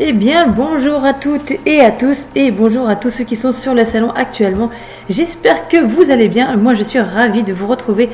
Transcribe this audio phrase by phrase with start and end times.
[0.00, 3.50] Eh bien, bonjour à toutes et à tous, et bonjour à tous ceux qui sont
[3.50, 4.70] sur le salon actuellement.
[5.08, 6.56] J'espère que vous allez bien.
[6.56, 8.08] Moi, je suis ravie de vous retrouver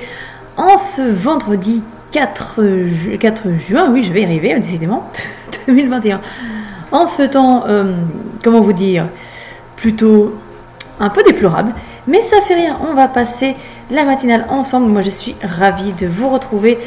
[0.57, 2.63] en ce vendredi 4,
[3.21, 3.91] 4 juin.
[3.93, 5.11] Oui, je vais y arriver, décidément,
[5.67, 6.23] 2021.
[6.91, 7.93] En ce temps, euh,
[8.43, 9.05] comment vous dire,
[9.77, 10.35] plutôt
[11.01, 11.75] un peu déplorable,
[12.07, 12.79] mais ça fait rien.
[12.89, 13.57] On va passer
[13.91, 14.91] la matinale ensemble.
[14.91, 16.79] Moi, je suis ravie de vous retrouver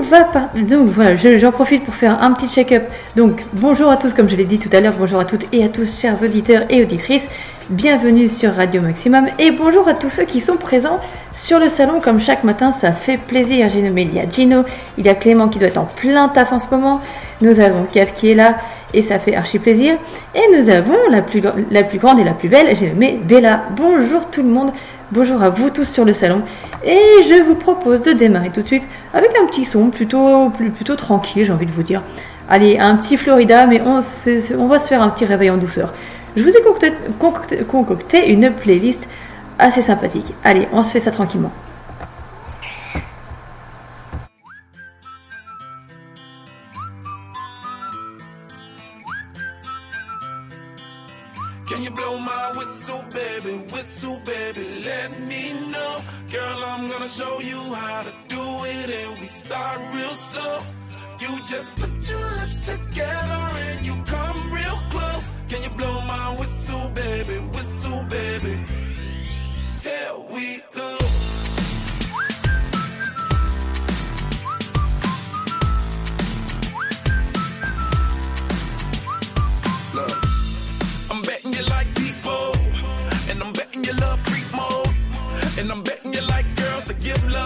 [0.00, 0.50] va.
[0.54, 2.84] Donc voilà, j'en profite pour faire un petit check-up.
[3.16, 5.64] Donc bonjour à tous, comme je l'ai dit tout à l'heure, bonjour à toutes et
[5.64, 7.28] à tous, chers auditeurs et auditrices.
[7.70, 10.98] Bienvenue sur Radio Maximum et bonjour à tous ceux qui sont présents
[11.32, 13.68] sur le salon comme chaque matin, ça fait plaisir.
[13.68, 14.64] J'ai nommé, il y a Gino,
[14.98, 17.00] il y a Clément qui doit être en plein taf en ce moment.
[17.40, 18.56] Nous avons Kev qui est là
[18.92, 19.94] et ça fait archi plaisir.
[20.34, 23.62] Et nous avons la plus, la plus grande et la plus belle, j'ai nommé Bella.
[23.76, 24.72] Bonjour tout le monde,
[25.12, 26.42] bonjour à vous tous sur le salon.
[26.84, 30.96] Et je vous propose de démarrer tout de suite avec un petit son plutôt, plutôt
[30.96, 32.02] tranquille, j'ai envie de vous dire.
[32.48, 33.96] Allez, un petit Florida, mais on,
[34.66, 35.92] va se faire un petit réveil en douceur.
[36.36, 36.62] Je vous ai
[37.68, 39.08] concocté une playlist
[39.58, 40.32] assez sympathique.
[40.44, 41.52] Allez, on se fait ça tranquillement.
[57.20, 60.62] Show you how to do it, and we start real slow.
[61.22, 65.26] You just put your lips together and you come real close.
[65.50, 67.36] Can you blow my whistle, baby?
[67.56, 68.54] Whistle, baby.
[69.86, 70.96] Here we go.
[81.10, 82.52] I'm betting you like people,
[83.28, 84.94] and I'm betting you love freak mode,
[85.58, 85.99] and I'm betting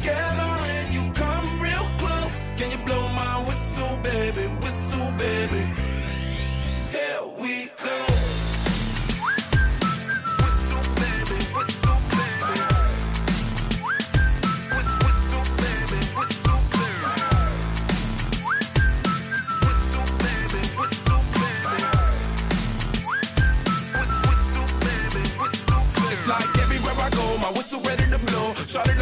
[0.00, 2.40] together and you come real close.
[2.56, 4.46] Can you blow my whistle, baby?
[4.60, 5.62] Whistle, baby.
[6.90, 8.06] Here we go.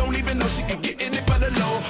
[0.09, 0.48] Don't even know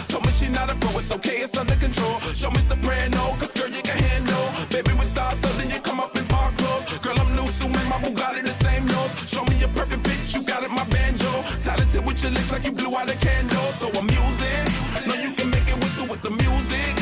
[0.08, 2.20] Told me she not a pro, it's okay, it's under control.
[2.34, 4.46] Show me soprano, cause girl you can handle.
[4.70, 6.86] Baby with stars, so then you come up in park clothes.
[6.98, 9.12] Girl I'm new, so man, my Bugatti the same nose.
[9.28, 11.30] Show me a perfect bitch, you got it, my banjo.
[11.62, 13.68] Talented with your lips like you blew out a candle.
[13.80, 14.64] So I'm using,
[15.08, 16.92] know you can make it whistle with the music.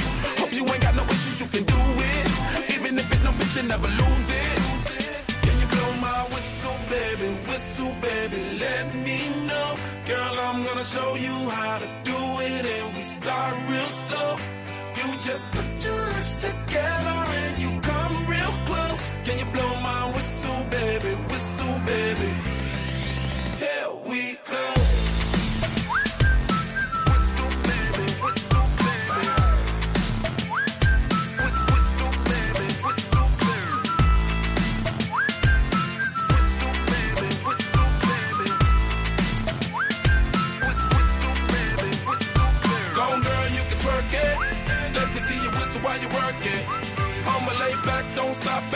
[0.40, 1.80] Hope you ain't got no issues, you can do
[2.12, 2.26] it.
[2.74, 4.35] Even if it no bitch, you never lose it.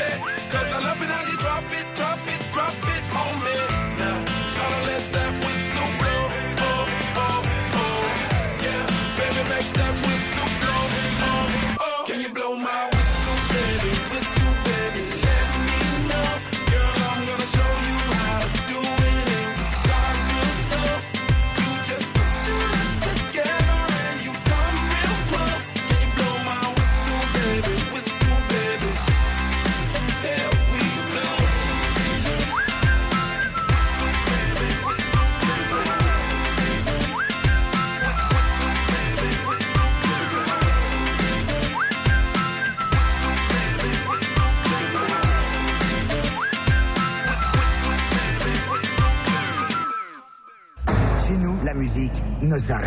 [0.00, 0.50] Don't stop it.
[0.50, 1.00] Cause I love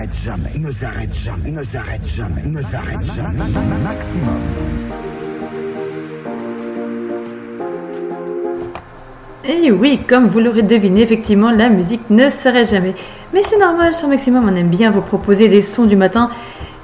[0.04, 3.38] s'arrête jamais, ne s'arrête jamais, ne s'arrête jamais, ne s'arrête jamais.
[3.84, 4.40] Maximum.
[9.46, 12.96] Et oui, comme vous l'aurez deviné, effectivement, la musique ne s'arrête jamais.
[13.34, 16.30] Mais c'est normal, sur Maximum, on aime bien vous proposer des sons du matin.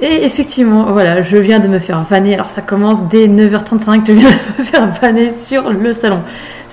[0.01, 2.35] Et effectivement, voilà, je viens de me faire vanner.
[2.35, 6.21] Alors ça commence dès 9h35, je viens de me faire vanner sur le salon.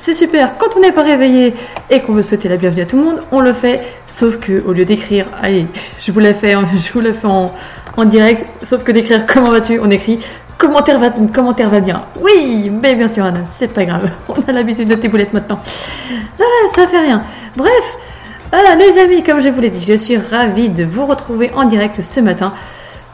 [0.07, 1.53] C'est super, quand on n'est pas réveillé
[1.91, 3.83] et qu'on veut souhaiter la bienvenue à tout le monde, on le fait.
[4.07, 5.67] Sauf que au lieu d'écrire, allez,
[5.99, 8.47] je vous la fais, je vous la fais en, direct.
[8.63, 10.21] Sauf que d'écrire comment vas-tu, on écrit
[10.59, 12.05] commentaire va, va bien.
[12.21, 14.09] Oui, mais bien sûr Anna, c'est pas grave.
[14.29, 15.61] On a l'habitude de tes boulettes maintenant.
[16.39, 17.23] Ah, ça fait rien.
[17.57, 17.99] Bref,
[18.53, 21.65] ah, les amis, comme je vous l'ai dit, je suis ravie de vous retrouver en
[21.65, 22.55] direct ce matin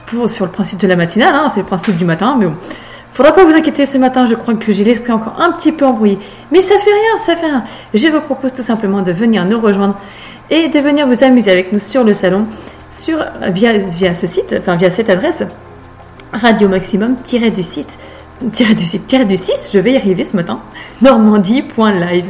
[0.05, 1.35] pour sur le principe de la matinale.
[1.35, 2.57] Hein, c'est le principe du matin, mais bon.
[3.15, 5.85] Faudra pas vous inquiéter ce matin, je crois que j'ai l'esprit encore un petit peu
[5.85, 6.19] embrouillé.
[6.51, 7.63] Mais ça fait rien, ça fait rien.
[7.93, 9.99] Je vous propose tout simplement de venir nous rejoindre
[10.49, 12.47] et de venir vous amuser avec nous sur le salon,
[12.91, 15.43] sur, via, ce site, enfin via cette adresse,
[16.33, 17.99] radio maximum du site,
[18.41, 20.61] du site, du 6, je vais y arriver ce matin,
[21.03, 22.27] normandie.live.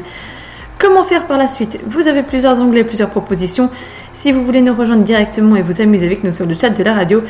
[0.78, 1.78] Comment faire par la suite?
[1.86, 3.70] Vous avez plusieurs onglets, plusieurs propositions.
[4.14, 6.82] Si vous voulez nous rejoindre directement et vous amuser avec nous sur le chat de
[6.82, 7.22] la radio,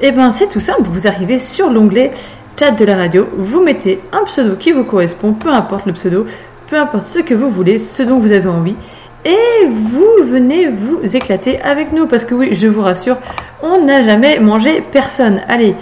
[0.00, 2.12] eh ben c'est tout simple, vous arrivez sur l'onglet
[2.58, 6.26] chat de la radio, vous mettez un pseudo qui vous correspond, peu importe le pseudo,
[6.68, 8.76] peu importe ce que vous voulez, ce dont vous avez envie,
[9.24, 13.16] et vous venez vous éclater avec nous, parce que oui, je vous rassure,
[13.62, 15.40] on n'a jamais mangé personne.
[15.48, 15.74] Allez,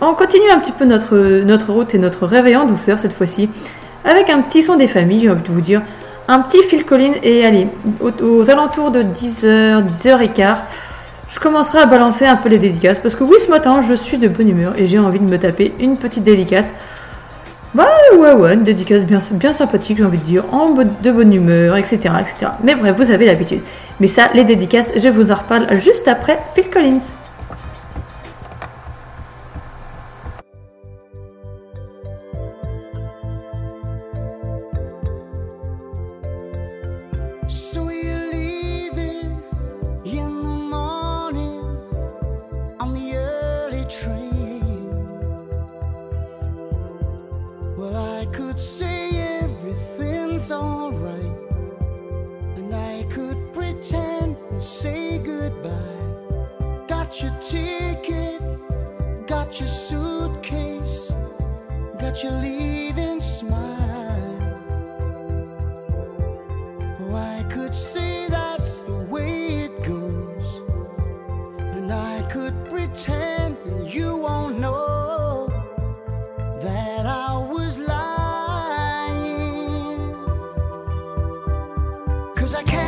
[0.00, 3.48] on continue un petit peu notre, notre route et notre réveil en douceur cette fois-ci,
[4.04, 5.82] avec un petit son des familles, j'ai envie de vous dire,
[6.28, 7.68] un petit Phil Collins, et allez,
[8.00, 10.56] aux, alentours de 10h, 10h15,
[11.28, 14.18] je commencerai à balancer un peu les dédicaces, parce que oui, ce matin, je suis
[14.18, 16.72] de bonne humeur et j'ai envie de me taper une petite dédicace.
[17.74, 21.32] Bah ouais, ouais, une dédicace bien, bien sympathique, j'ai envie de dire, en de bonne
[21.32, 22.52] humeur, etc., etc.
[22.62, 23.60] Mais bref, vous avez l'habitude.
[24.00, 27.00] Mais ça, les dédicaces, je vous en reparle juste après Phil Collins.
[82.46, 82.85] Cause I can't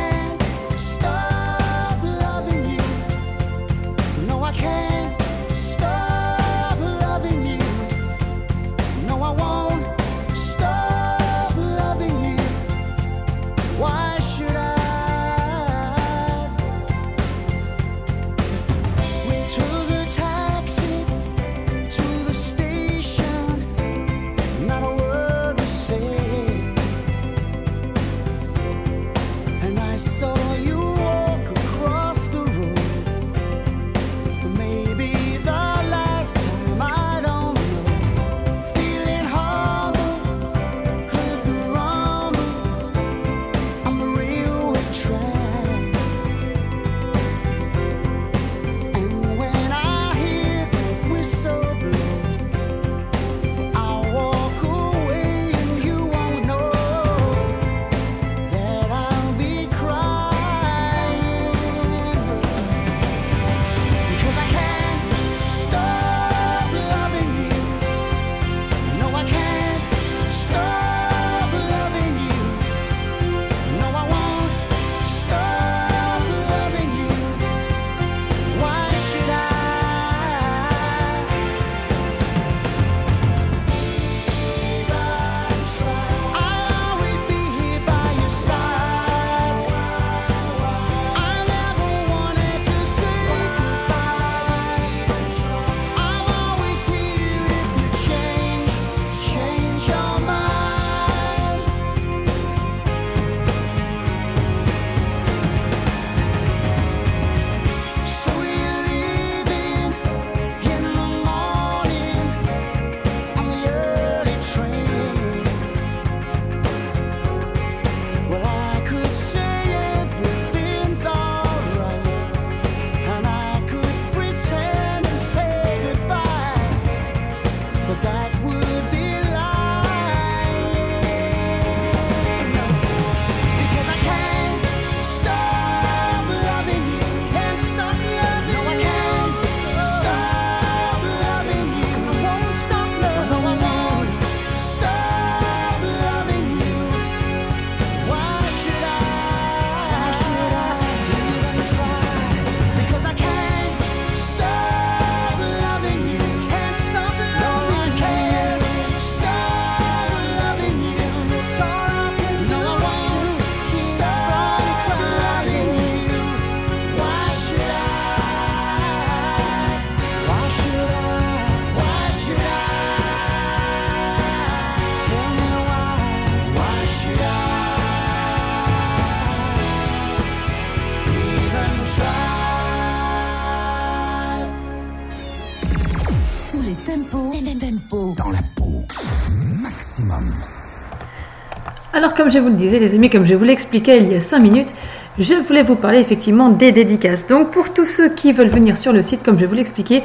[191.99, 194.21] Alors comme je vous le disais les amis, comme je vous l'expliquais il y a
[194.21, 194.69] 5 minutes,
[195.17, 197.27] je voulais vous parler effectivement des dédicaces.
[197.27, 200.03] Donc pour tous ceux qui veulent venir sur le site, comme je vous l'expliquais,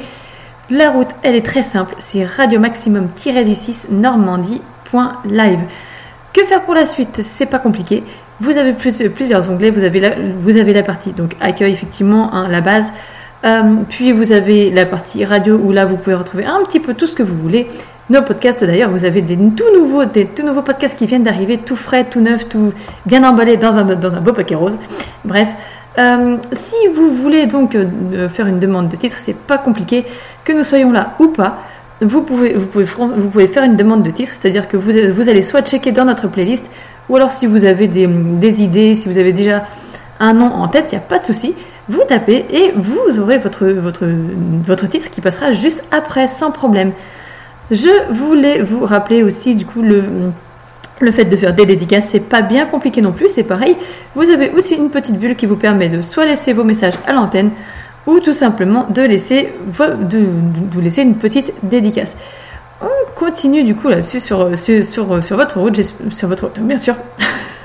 [0.69, 5.59] la route elle est très simple, c'est radio maximum-du6 normandie.live.
[6.33, 7.21] Que faire pour la suite?
[7.23, 8.03] C'est pas compliqué.
[8.41, 12.49] Vous avez plusieurs onglets, vous avez la, vous avez la partie donc accueil effectivement, hein,
[12.49, 12.91] la base.
[13.45, 16.93] Euh, puis vous avez la partie radio où là vous pouvez retrouver un petit peu
[16.93, 17.69] tout ce que vous voulez.
[18.09, 21.57] Nos podcasts d'ailleurs, vous avez des tout nouveaux, des tout nouveaux podcasts qui viennent d'arriver,
[21.57, 22.71] tout frais, tout neuf, tout
[23.07, 24.77] bien emballé dans un, dans un beau paquet rose.
[25.23, 25.47] Bref,
[25.97, 30.05] euh, si vous voulez donc euh, faire une demande de titre, c'est pas compliqué,
[30.43, 31.63] que nous soyons là ou pas.
[31.99, 35.29] Vous pouvez, vous pouvez, vous pouvez faire une demande de titre, c'est-à-dire que vous, vous
[35.29, 36.69] allez soit checker dans notre playlist,
[37.09, 39.65] ou alors si vous avez des, des idées, si vous avez déjà
[40.19, 41.55] un nom en tête, il n'y a pas de souci.
[41.87, 44.05] Vous tapez et vous aurez votre, votre,
[44.65, 46.91] votre titre qui passera juste après, sans problème.
[47.71, 50.03] Je voulais vous rappeler aussi du coup le,
[51.11, 53.75] fait de faire des dédicaces, c'est pas bien compliqué non plus, c'est pareil.
[54.15, 57.13] Vous avez aussi une petite bulle qui vous permet de soit laisser vos messages à
[57.13, 57.51] l'antenne
[58.05, 59.49] ou tout simplement de laisser,
[59.79, 60.27] de,
[60.75, 62.15] de laisser une petite dédicace.
[62.81, 65.81] On continue du coup là-dessus sur, votre route,
[66.13, 66.95] sur votre route, bien sûr.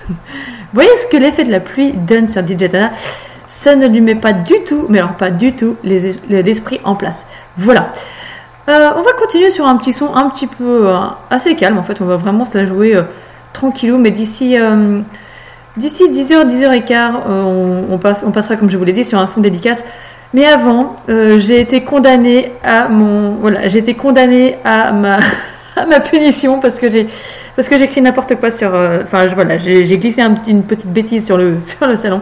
[0.09, 0.15] Vous
[0.73, 2.93] voyez ce que l'effet de la pluie donne sur Digitana
[3.49, 7.27] Ça ne lui met pas du tout, mais alors pas du tout, l'esprit en place.
[7.59, 7.93] Voilà.
[8.71, 11.79] Euh, on va continuer sur un petit son un petit peu euh, assez calme.
[11.79, 13.03] En fait, on va vraiment se la jouer euh,
[13.53, 13.99] tranquillou.
[13.99, 14.57] Mais d'ici
[15.77, 17.13] d'ici 10h, 10h15,
[17.91, 19.83] on, passe, on passera, comme je vous l'ai dit, sur un son dédicace.
[20.35, 25.19] Mais avant, j'ai été condamnée à mon voilà, j'ai été condamnée à ma
[25.77, 27.09] à ma punition parce que j'ai
[27.57, 31.27] parce que j'écris n'importe quoi sur enfin voilà, j'ai glissé un petit, une petite bêtise
[31.27, 32.21] sur le sur le salon.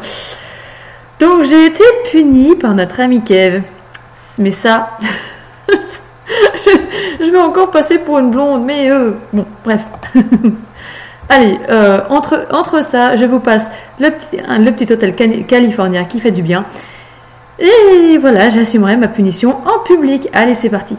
[1.20, 3.60] Donc j'ai été punie par notre ami Kev.
[4.38, 4.92] Mais ça
[7.18, 9.82] je vais encore passer pour une blonde, mais euh, bon, bref.
[11.28, 15.14] Allez, euh, entre, ça, je vous passe le petit, le petit hôtel
[15.46, 16.64] californien qui fait du bien.
[17.58, 20.28] Et voilà, j'assumerai ma punition en public.
[20.32, 20.96] Allez, c'est parti.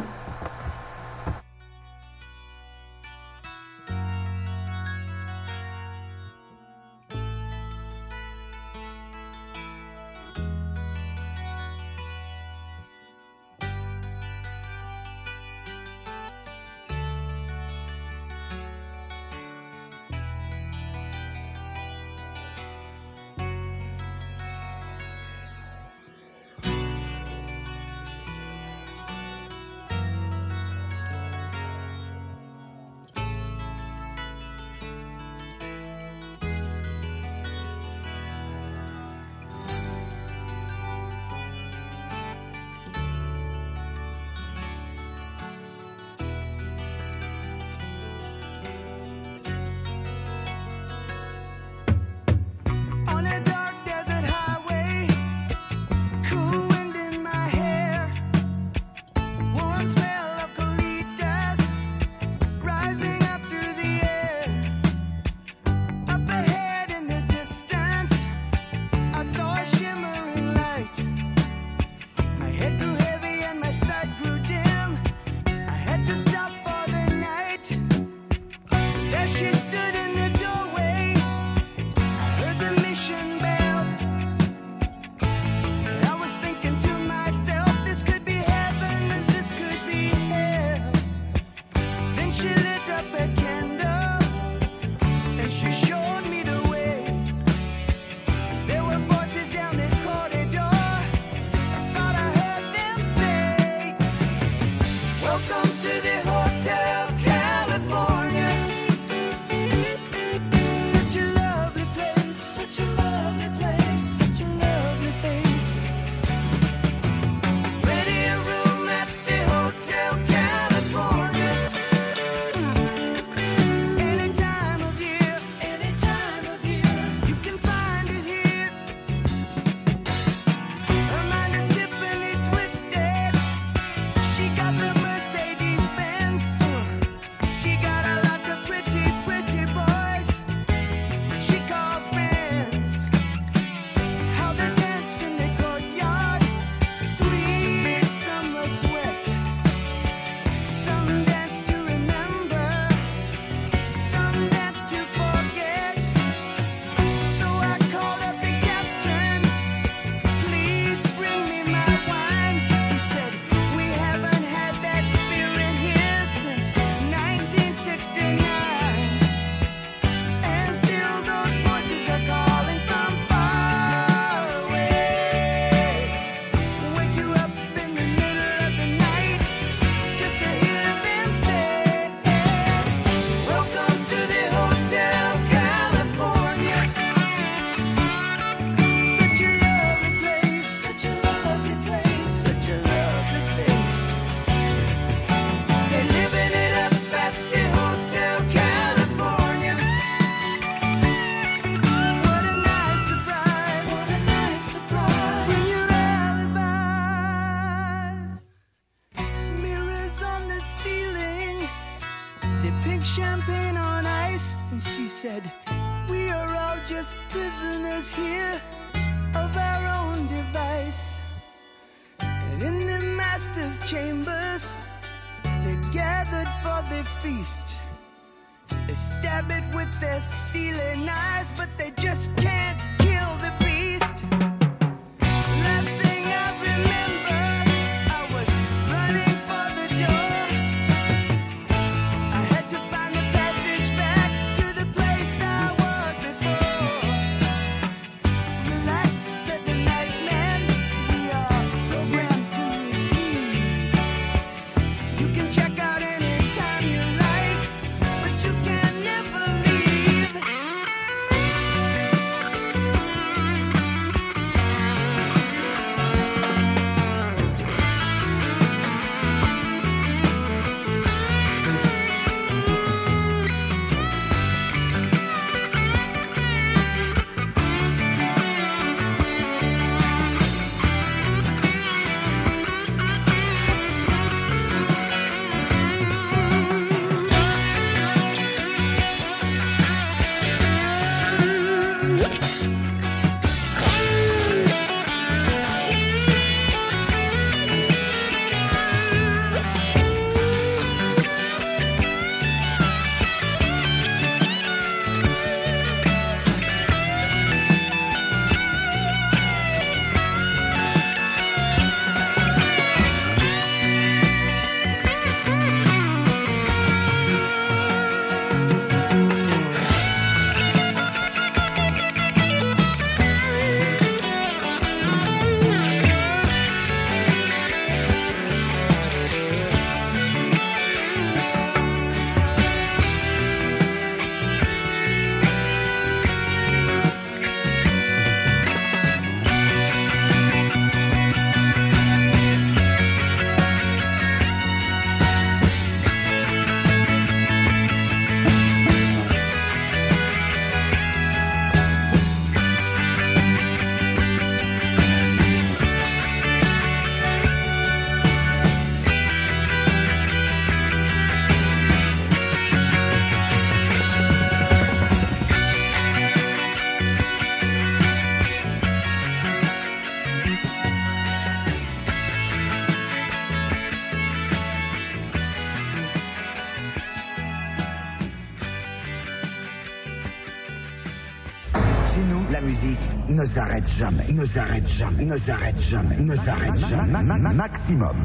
[383.50, 387.12] S'arrête jamais, ne s'arrête jamais, ne s'arrête jamais, ne s'arrête jamais.
[387.12, 388.16] Ma- ma- ma- Maximum.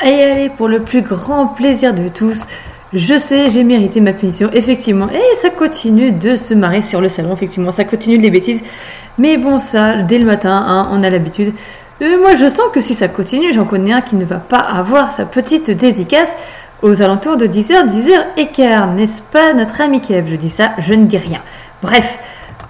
[0.00, 2.46] Allez, allez, pour le plus grand plaisir de tous,
[2.94, 5.08] je sais, j'ai mérité ma punition, effectivement.
[5.10, 8.62] Et ça continue de se marrer sur le salon, effectivement, ça continue les bêtises.
[9.18, 11.52] Mais bon, ça, dès le matin, hein, on a l'habitude.
[12.00, 14.58] Euh, moi, je sens que si ça continue, j'en connais un qui ne va pas
[14.60, 16.34] avoir sa petite dédicace
[16.80, 20.26] aux alentours de 10h, 10h et quart, n'est-ce pas, notre ami Kev?
[20.30, 21.40] Je dis ça, je ne dis rien.
[21.82, 22.18] Bref,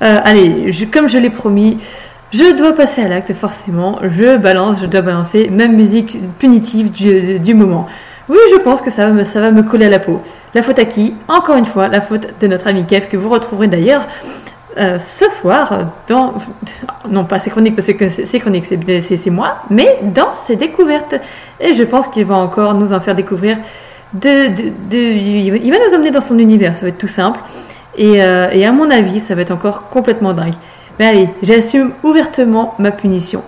[0.03, 1.79] euh, allez, comme je l'ai promis,
[2.33, 3.99] je dois passer à l'acte, forcément.
[4.03, 7.89] Je balance, je dois balancer ma musique punitive du, moment.
[8.29, 10.21] Oui, je pense que ça va, me, ça va me coller à la peau.
[10.55, 11.15] La faute à qui?
[11.27, 14.07] Encore une fois, la faute de notre ami Kev, que vous retrouverez d'ailleurs
[14.77, 16.35] euh, ce soir dans...
[17.09, 21.15] Non, pas ses chroniques, parce que ses chroniques, c'est moi, mais dans ses découvertes.
[21.59, 23.57] Et je pense qu'il va encore nous en faire découvrir
[24.13, 24.49] de...
[24.91, 27.41] de, il va nous emmener dans son univers, ça va être tout simple.
[27.97, 30.55] Et, euh, et à mon avis, ça va être encore complètement dingue.
[30.99, 33.43] Mais allez, j'assume ouvertement ma punition.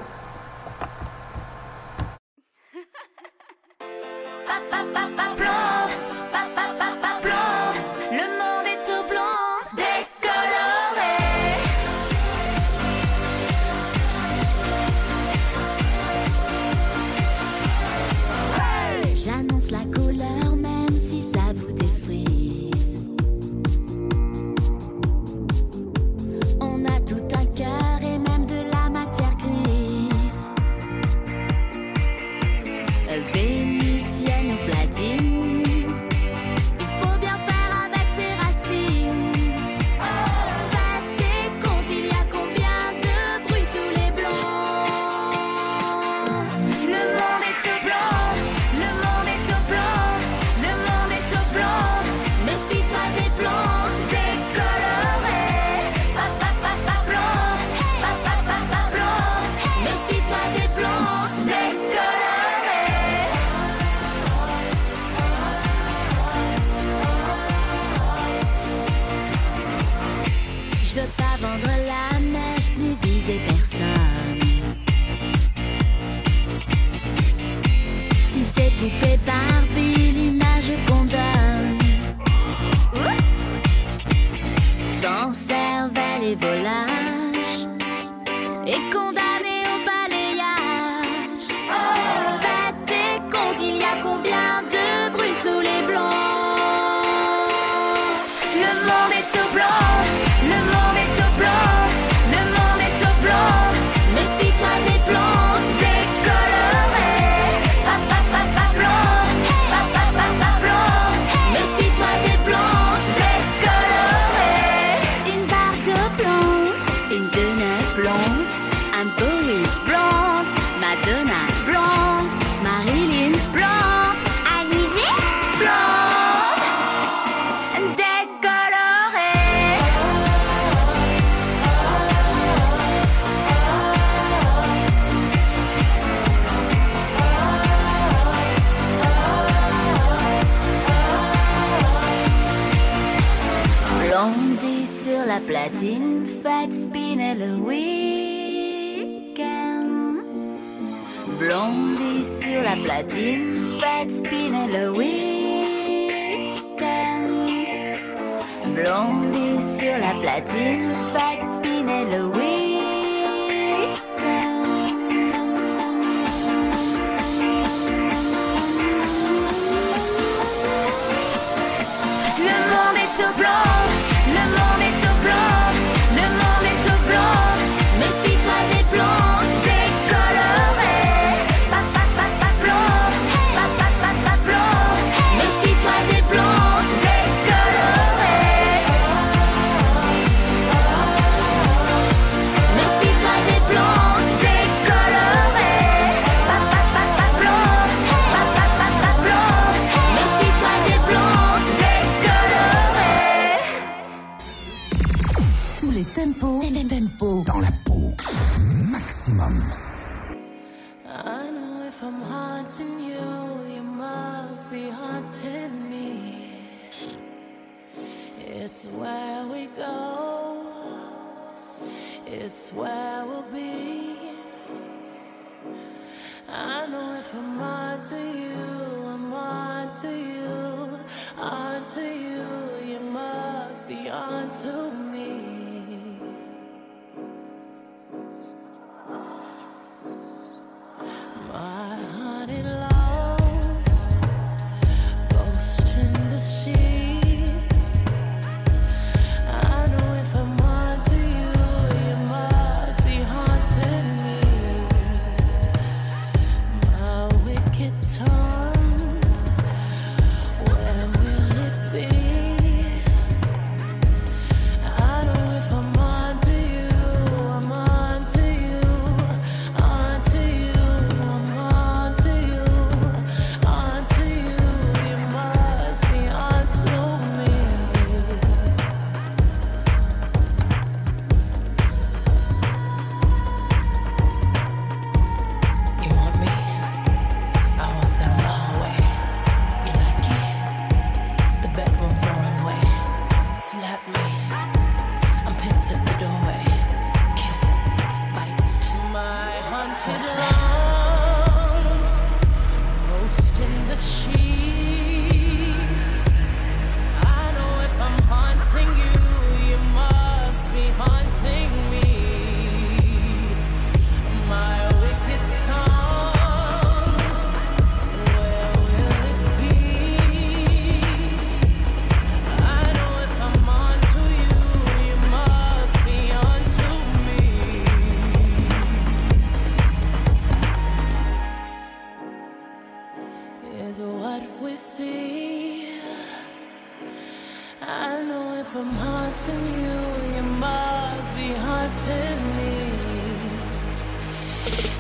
[337.83, 342.91] I know if I'm haunting you, you must be haunting me.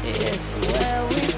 [0.03, 1.30] It's where we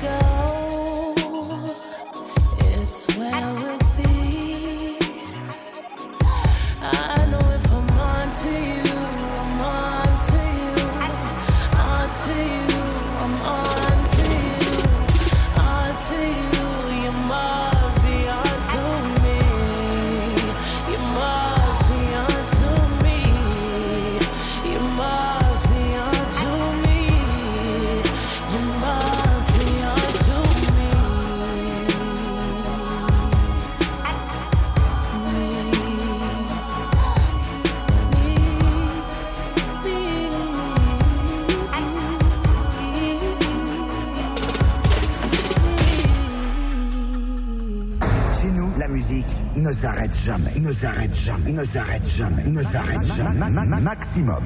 [49.83, 53.37] s'arrête jamais, ne s'arrête jamais, ne s'arrête jamais, ne s'arrête jamais.
[53.37, 54.45] Ma- ma- ma- Maximum.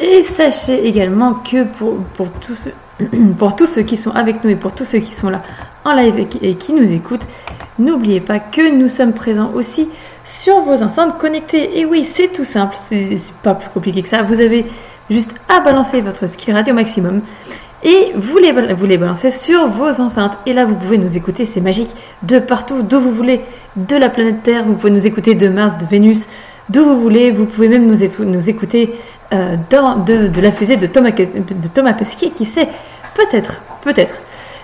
[0.00, 2.72] Et sachez également que pour, pour, tous ceux,
[3.38, 5.42] pour tous ceux qui sont avec nous et pour tous ceux qui sont là
[5.84, 7.26] en live et qui, et qui nous écoutent,
[7.78, 9.86] n'oubliez pas que nous sommes présents aussi
[10.24, 11.78] sur vos enceintes connectées.
[11.78, 14.22] Et oui, c'est tout simple, c'est pas plus compliqué que ça.
[14.22, 14.64] Vous avez
[15.10, 17.20] juste à balancer votre skill radio maximum
[17.82, 18.52] et vous les,
[18.98, 20.32] balancez sur vos enceintes.
[20.46, 21.90] Et là, vous pouvez nous écouter, c'est magique,
[22.22, 23.40] de partout, d'où vous voulez,
[23.76, 26.26] de la planète Terre, vous pouvez nous écouter de Mars, de Vénus,
[26.68, 27.30] d'où vous voulez.
[27.30, 28.02] Vous pouvez même nous,
[28.48, 28.94] écouter
[29.32, 32.68] euh, de, la fusée de Thomas, de Thomas Pesquet, qui sait,
[33.14, 34.14] peut-être, peut-être.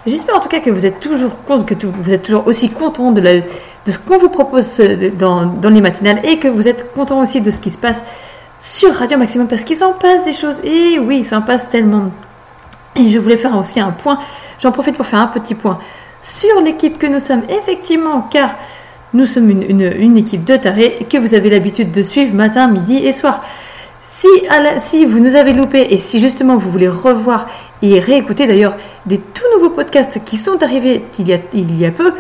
[0.06, 3.10] J'espère en tout cas que vous êtes toujours compte, que vous êtes toujours aussi content
[3.10, 3.42] de,
[3.86, 7.40] ce qu'on vous propose euh, dans, dans les matinales et que vous êtes content aussi
[7.40, 8.00] de ce qui se passe
[8.60, 10.60] sur Radio Maximum parce qu'il s'en passe des choses.
[10.64, 12.10] Et oui, il s'en passe tellement.
[12.96, 14.18] Et je voulais faire aussi un point,
[14.60, 15.78] j'en profite pour faire un petit point
[16.22, 18.56] sur l'équipe que nous sommes, effectivement, car
[19.14, 23.12] nous sommes une, équipe de tarés que vous avez l'habitude de suivre matin, midi et
[23.12, 23.44] soir.
[24.02, 27.48] Si, vous nous avez loupé et si justement vous voulez revoir
[27.82, 32.12] et réécouter d'ailleurs des tout nouveaux podcasts qui sont arrivés il y a, peu,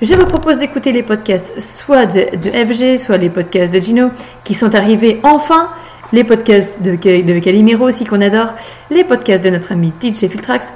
[0.00, 4.08] je vous propose d'écouter les podcasts soit de FG, soit les podcasts de Gino
[4.44, 5.68] qui sont arrivés enfin,
[6.12, 8.54] les podcasts de, Calimero aussi qu'on adore,
[8.90, 10.72] les podcasts de notre ami DJ Filtrax,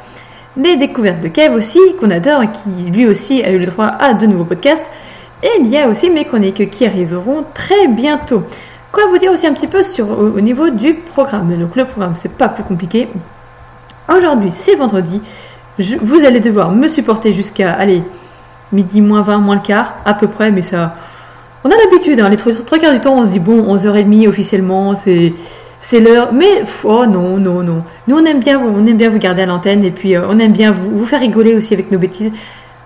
[0.57, 3.87] les découvertes de Kev aussi qu'on adore et qui lui aussi a eu le droit
[3.87, 4.85] à de nouveaux podcasts.
[5.43, 8.43] Et il y a aussi mes chroniques qui arriveront très bientôt.
[8.91, 11.55] Quoi vous dire aussi un petit peu au, au niveau du programme?
[11.59, 13.09] Donc le programme, c'est pas plus compliqué.
[14.09, 15.21] Aujourd'hui, c'est vendredi.
[15.79, 18.03] Vous allez devoir me supporter jusqu'à, allez,
[18.73, 20.97] midi moins 20, moins le quart, à peu près, mais ça...
[21.67, 24.95] On a l'habitude, hein, les trois, quarts du temps, on se dit, bon, 11h30 officiellement,
[24.95, 25.33] c'est...
[25.83, 27.85] C'est l'heure, mais oh non, non, non.
[28.09, 30.23] Nous on aime bien, vous- on aime bien vous garder à l'antenne et puis euh,
[30.29, 32.33] on aime bien vous, faire rigoler aussi avec nos bêtises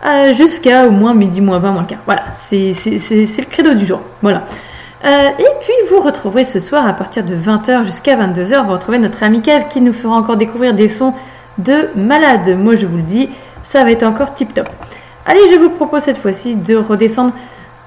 [0.05, 2.01] euh, jusqu'à au moins midi moins 20 moins le quart.
[2.05, 4.01] Voilà, c'est c'est- c'est- c'est le credo du jour.
[4.21, 4.43] Voilà.
[5.07, 8.99] Euh, et puis vous retrouverez ce soir à partir de 20h jusqu'à 22h, vous retrouvez
[8.99, 11.15] notre ami Kev qui nous fera encore découvrir des sons
[11.57, 12.55] de malade.
[12.59, 13.31] Moi je vous le dis,
[13.63, 14.69] ça va être encore tip top.
[15.25, 17.33] Allez, je vous propose cette fois-ci de redescendre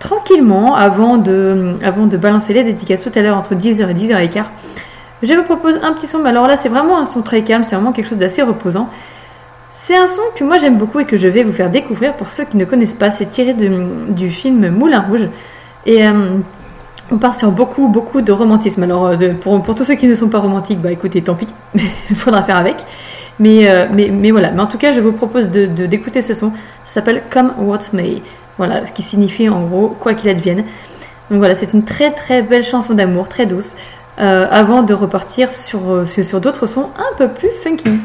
[0.04, 4.44] tranquillement avant de, avant de balancer les dédicaces tout à l'heure entre 10h et 10h15.
[5.24, 7.64] Je vous propose un petit son, mais alors là c'est vraiment un son très calme,
[7.66, 8.90] c'est vraiment quelque chose d'assez reposant.
[9.74, 12.30] C'est un son que moi j'aime beaucoup et que je vais vous faire découvrir pour
[12.30, 13.12] ceux qui ne connaissent pas.
[13.12, 15.28] C'est tiré de- du film Moulin Rouge.
[15.86, 16.38] Et euh,
[17.12, 18.84] on part sur beaucoup, beaucoup de romantisme.
[18.84, 21.48] Alors euh, pour, pour tous ceux qui ne sont pas romantiques, bah écoutez, tant pis,
[22.10, 22.76] il faudra faire avec.
[23.40, 26.50] Mais, euh, mais, mais voilà, mais en tout cas je vous propose d'écouter ce son.
[26.86, 28.22] Ça s'appelle Come What May.
[28.58, 30.64] Voilà, ce qui signifie en gros quoi qu'il advienne.
[31.30, 33.76] Donc voilà, c'est une très très belle chanson d'amour, très douce,
[34.20, 38.00] euh, avant de repartir euh, sur d'autres sons un peu plus funky.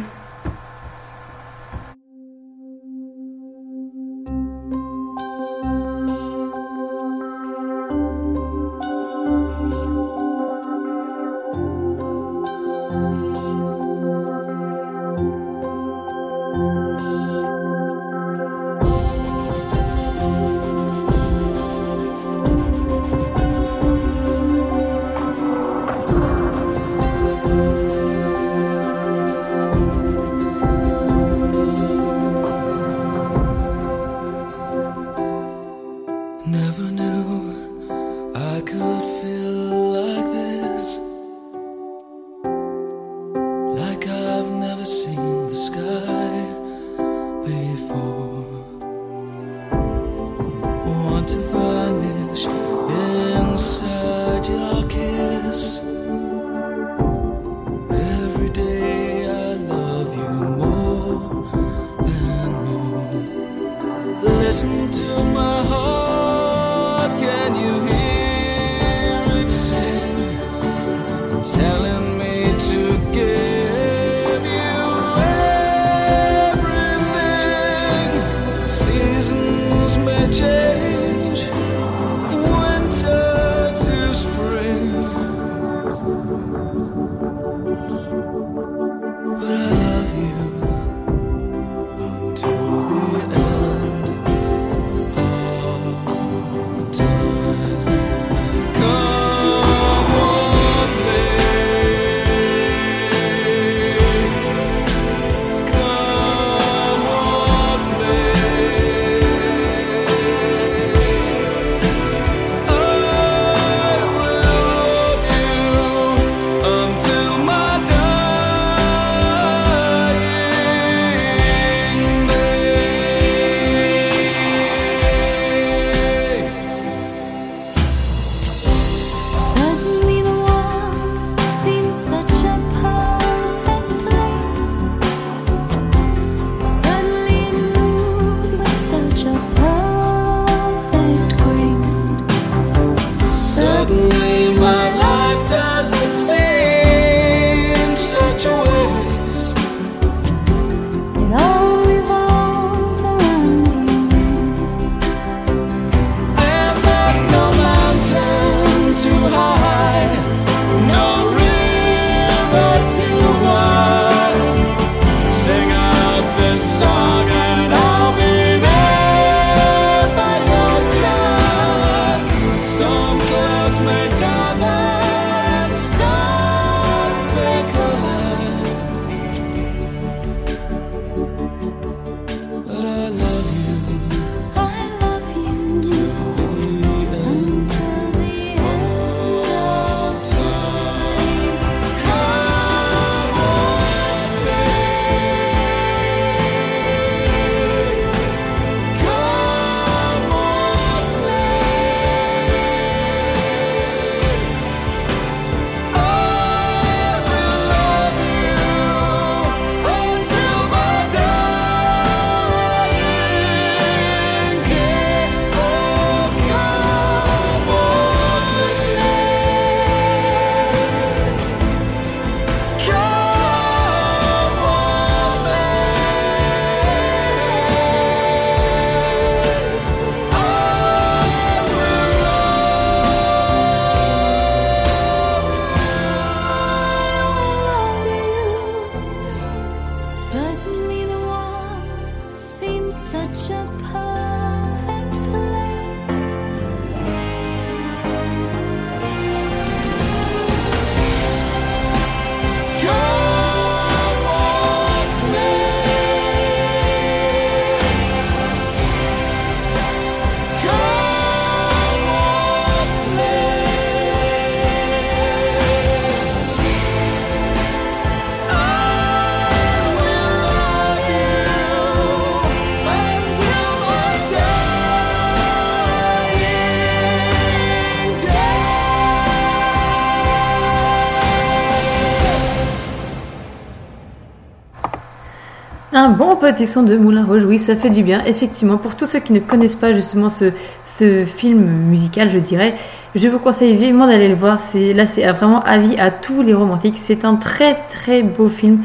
[286.19, 288.77] Bon petit son de Moulin Rouge, oui, ça fait du bien, effectivement.
[288.77, 290.47] Pour tous ceux qui ne connaissent pas justement ce,
[290.85, 292.75] ce film musical, je dirais,
[293.15, 294.59] je vous conseille vivement d'aller le voir.
[294.67, 296.97] C'est Là, c'est vraiment avis à tous les romantiques.
[296.99, 298.81] C'est un très très beau film.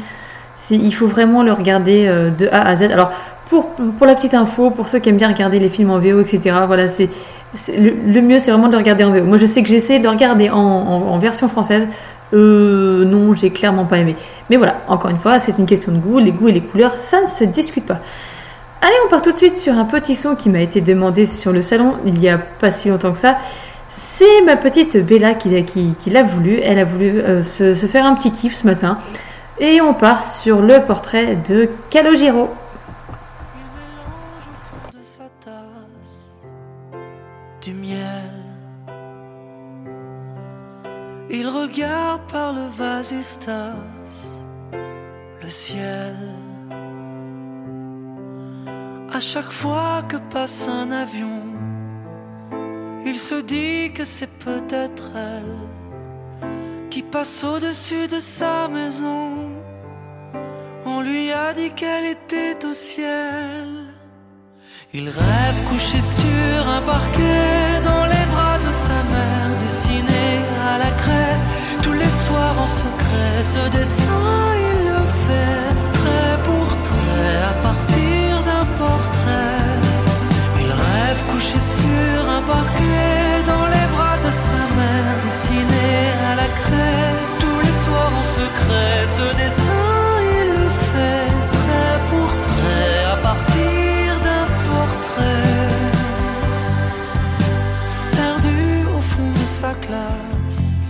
[0.70, 2.84] Il faut vraiment le regarder euh, de A à Z.
[2.84, 3.10] Alors,
[3.50, 6.20] pour, pour la petite info, pour ceux qui aiment bien regarder les films en VO,
[6.20, 7.10] etc., voilà, c'est
[7.78, 9.24] le, mieux, c'est vraiment de le regarder en VO.
[9.24, 11.86] Moi, je sais que j'ai essayé de le regarder en, version française.
[12.32, 14.16] Euh, non, j'ai clairement pas aimé.
[14.50, 16.18] Mais voilà, encore une fois, c'est une question de goût.
[16.18, 18.00] Les goûts et les couleurs, ça se discute pas.
[18.80, 21.52] Allez, on part tout de suite sur un petit son qui m'a été demandé sur
[21.52, 23.38] le salon il y a pas si longtemps que ça.
[23.88, 26.60] C'est ma petite Bella qui, qui, l'a voulu.
[26.62, 28.98] Elle a voulu euh, se, faire un petit kiff ce matin.
[29.58, 32.50] Et on part sur le portrait de Calogero.
[33.54, 33.62] Il
[34.00, 36.42] au fond de sa tasse
[37.62, 37.98] du miel.
[41.30, 43.76] Il regarde par le vasistas
[45.44, 46.14] le ciel.
[49.14, 51.38] À chaque fois que passe un avion,
[53.06, 55.56] il se dit que c'est peut-être elle
[56.90, 59.52] qui passe au-dessus de sa maison.
[60.84, 63.68] On lui a dit qu'elle était au ciel.
[64.92, 70.26] Il rêve couché sur un parquet dans les bras de sa mère, dessiné
[70.72, 71.38] à la craie.
[71.82, 74.34] Tous les soirs en secret, ce dessin
[74.70, 75.73] il le fait
[89.06, 89.72] ce dessin
[90.40, 95.68] il le fait trait pour trait à partir d'un portrait.
[98.12, 100.82] Perdu au fond de sa classe,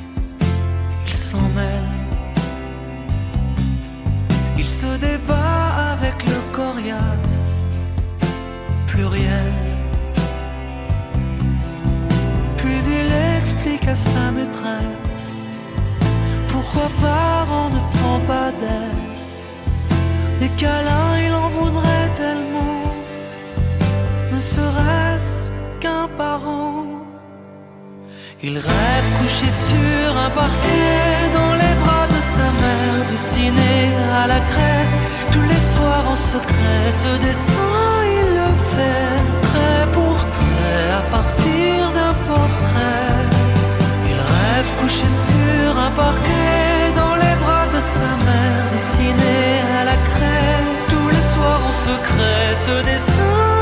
[1.06, 1.92] il s'en mêle.
[4.58, 7.64] Il se débat avec le coriace
[8.86, 9.54] pluriel.
[12.58, 14.94] Puis il explique à sa maîtresse
[16.48, 17.93] pourquoi parent ne
[20.38, 22.82] Des câlins, il en voudrait tellement,
[24.30, 25.50] ne serait-ce
[25.80, 26.86] qu'un parent.
[28.42, 33.74] Il rêve couché sur un parquet dans les bras de sa mère, dessiné
[34.22, 34.86] à la craie.
[35.32, 37.80] Tous les soirs en secret, ce dessin
[38.16, 39.14] il le fait
[39.48, 43.22] trait pour trait à partir d'un portrait.
[44.10, 46.74] Il rêve couché sur un parquet
[47.99, 49.38] sa mère, dessiné
[49.80, 50.62] à la craie.
[50.88, 53.53] Tous les soirs en secret, ce dessin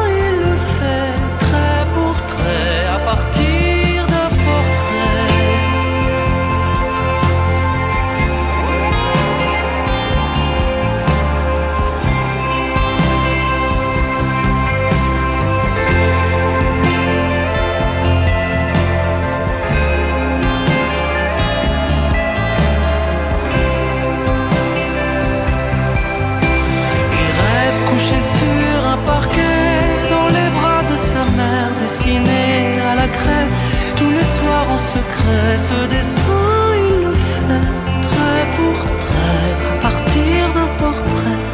[35.57, 37.69] ce dessin il le fait
[38.03, 41.47] trait pour trait à partir d'un portrait.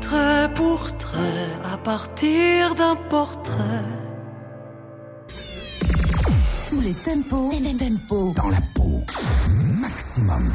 [0.00, 3.84] Trait pour trait à partir d'un portrait.
[6.68, 8.34] Tous les tempos, tempos.
[8.34, 9.02] Dans la peau.
[9.80, 10.52] Maximum.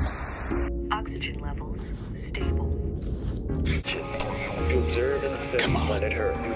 [0.92, 1.84] Oxygen levels
[2.28, 2.70] stable.
[4.70, 6.53] To observe and study planet Earth.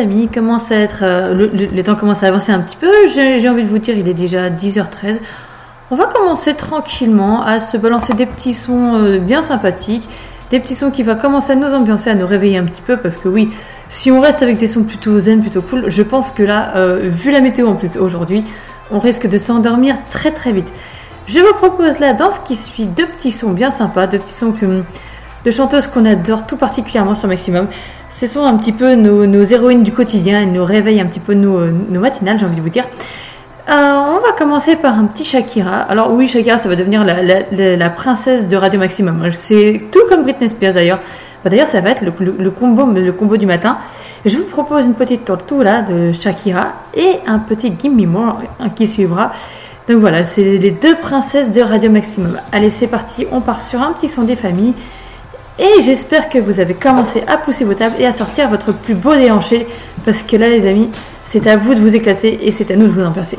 [0.00, 2.90] Amis, commence à être, euh, le, temps commence à avancer un petit peu.
[3.14, 5.20] J'ai envie de vous dire, il est déjà 10h13.
[5.92, 10.08] On va commencer tranquillement à se balancer des petits sons euh, bien sympathiques,
[10.50, 12.96] des petits sons qui vont commencer à nous ambiancer, à nous réveiller un petit peu,
[12.96, 13.50] parce que oui,
[13.88, 17.08] si on reste avec des sons plutôt zen, plutôt cool, je pense que là, euh,
[17.10, 18.44] vu la météo en plus aujourd'hui,
[18.90, 20.68] on risque de s'endormir très très vite.
[21.26, 24.34] Je vous propose là, dans ce qui suit, deux petits sons bien sympas, deux petits
[24.34, 24.82] sons que,
[25.44, 27.66] de chanteuses qu'on adore tout particulièrement sur Maximum.
[28.10, 31.34] Ce sont un petit peu nos, héroïnes du quotidien, elles nous réveillent un petit peu
[31.34, 31.60] nos,
[31.90, 32.84] matinales, j'ai envie de vous dire.
[33.68, 35.82] Euh, on va commencer par un petit Shakira.
[35.82, 39.30] Alors oui, Shakira, ça va devenir la, princesse de Radio Maximum.
[39.32, 40.98] C'est tout comme Britney Spears d'ailleurs.
[41.44, 43.78] Bah, d'ailleurs, ça va être le, combo, le combo du matin.
[44.26, 48.40] Je vous propose une petite tortue là de Shakira et un petit Give Me More
[48.58, 49.32] hein, qui suivra.
[49.88, 52.38] Donc voilà, c'est les deux princesses de Radio Maximum.
[52.52, 54.74] Allez, c'est parti, on part sur un petit son des familles.
[55.60, 58.94] Et j'espère que vous avez commencé à pousser vos tables et à sortir votre plus
[58.94, 59.66] beau déhanché.
[60.06, 60.88] Parce que là, les amis,
[61.26, 63.38] c'est à vous de vous éclater et c'est à nous de vous en passer.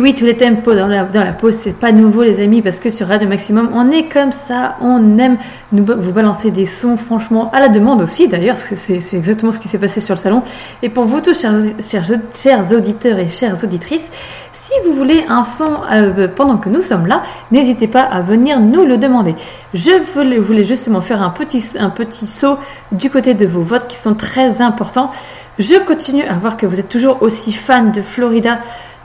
[0.00, 2.80] Oui, tous les tempos dans la, dans la pause, c'est pas nouveau, les amis, parce
[2.80, 5.36] que sur Radio Maximum, on est comme ça, on aime
[5.72, 9.68] vous balancer des sons, franchement, à la demande aussi, d'ailleurs, parce c'est exactement ce qui
[9.68, 10.42] s'est passé sur le salon.
[10.80, 14.10] Et pour vous tous, chers, auditeurs et chères auditrices,
[14.54, 18.58] si vous voulez un son euh, pendant que nous sommes là, n'hésitez pas à venir
[18.58, 19.34] nous le demander.
[19.74, 22.56] Je voulais, voulais justement faire un petit, un petit saut
[22.90, 25.10] du côté de vos votes qui sont très importants.
[25.58, 28.60] Je continue à voir que vous êtes toujours aussi fan de Florida.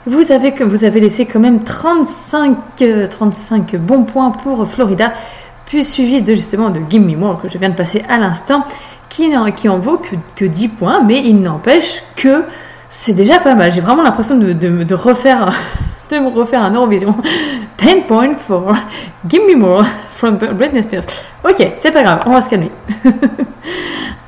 [0.06, 5.12] Vous avez, que vous avez laissé quand même 35, euh, 35 bons points pour Florida,
[5.66, 8.64] puis suivi de justement de Gimme More que je viens de passer à l'instant,
[9.08, 12.44] qui, qui en vaut que, que 10 points, mais il n'empêche que
[12.88, 13.72] c'est déjà pas mal.
[13.72, 15.52] J'ai vraiment l'impression de, de, refaire,
[16.10, 17.16] de me refaire un Eurovision.
[17.78, 18.74] 10 points for
[19.28, 21.04] Gimme More from Britney Spears.
[21.44, 22.70] Ok, c'est pas grave, on va se calmer.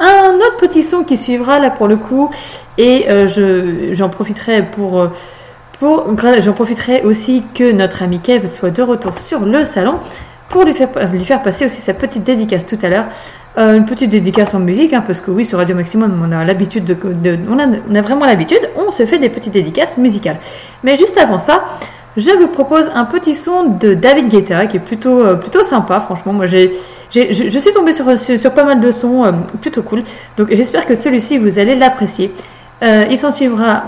[0.00, 2.30] Un autre petit son qui suivra là pour le coup,
[2.76, 5.08] et euh, je- j'en profiterai pour, euh,
[5.80, 9.98] j'en profiterai aussi que notre ami Kev soit de retour sur le salon
[10.48, 13.04] pour lui faire, passer aussi sa petite dédicace tout à l'heure.
[13.58, 16.44] Euh, une petite dédicace en musique, hein, parce que oui, sur Radio Maximum, on a
[16.44, 16.96] l'habitude de,
[17.50, 20.36] on, a, vraiment l'habitude, on se fait des petites dédicaces musicales.
[20.84, 21.64] Mais juste avant ça,
[22.16, 26.00] je vous propose un petit son de David Guetta qui est plutôt, euh, plutôt sympa,
[26.00, 26.32] franchement.
[26.32, 26.72] Moi, j'ai,
[27.10, 30.02] je, suis tombée sur, sur, pas mal de sons euh, plutôt cool.
[30.36, 32.32] Donc, j'espère que celui-ci, vous allez l'apprécier.
[32.80, 33.82] Il s'en suivra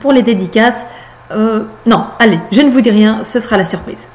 [0.00, 0.86] pour les dédicaces.
[1.30, 4.06] Euh, non, allez, je ne vous dis rien, ce sera la surprise.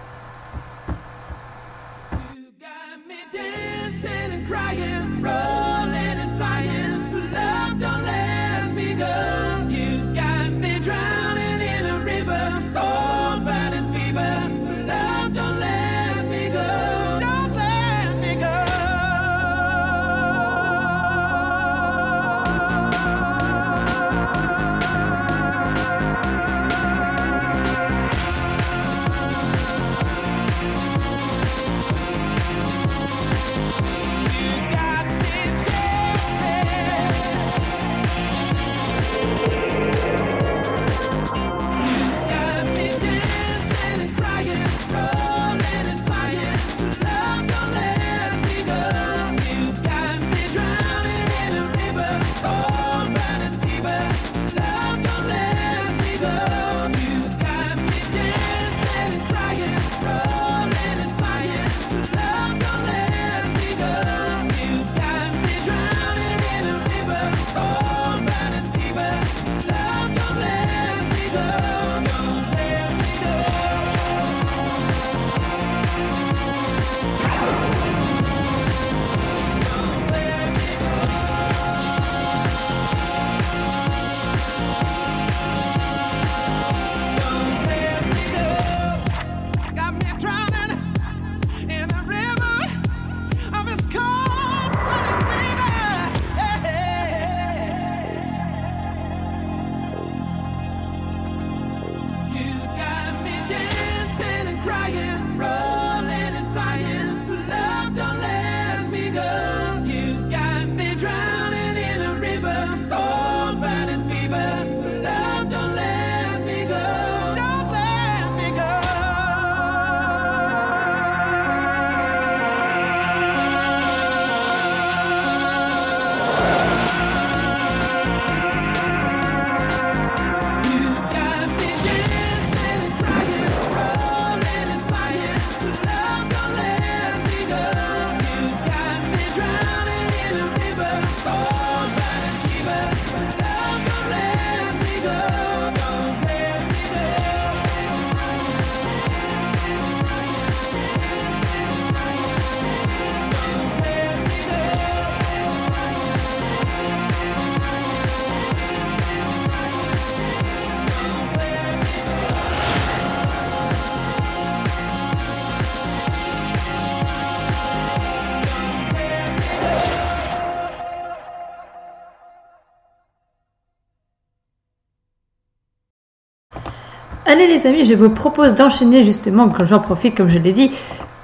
[177.34, 180.69] Allez les amis, je vous propose d'enchaîner justement, j'en profite comme je l'ai dit,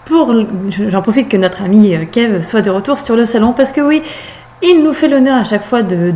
[0.06, 0.34] pour
[0.72, 3.82] j'en profite que notre ami euh, Kev soit de retour sur le salon parce que
[3.82, 4.02] oui,
[4.64, 6.12] il nous fait l'honneur à chaque fois de,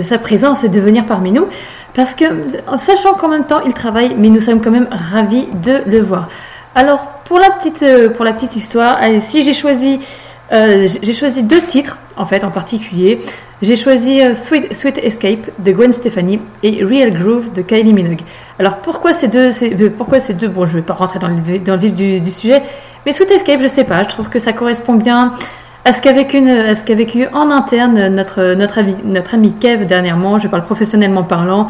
[0.00, 1.46] sa présence et de venir parmi nous
[1.92, 2.24] parce que
[2.66, 6.00] en sachant qu'en même temps il travaille, mais nous sommes quand même ravis de le
[6.00, 6.30] voir.
[6.74, 10.00] Alors pour la petite, euh, pour la petite histoire, allez, si j'ai choisi
[10.52, 13.20] Euh, j'ai choisi deux titres en fait en particulier.
[13.62, 18.22] J'ai choisi euh, Sweet, Escape de Gwen Stefani et Real Groove de Kylie Minogue.
[18.58, 20.48] Alors pourquoi ces deux euh, Pourquoi ces deux?
[20.48, 22.62] Bon, je vais pas rentrer dans le, vif du, sujet,
[23.04, 25.34] mais Sweet Escape, je sais pas, je trouve que ça correspond bien
[25.84, 30.38] à ce qu'a vécu, à ce vécu en interne notre ami, Kev dernièrement.
[30.38, 31.68] Je parle professionnellement parlant.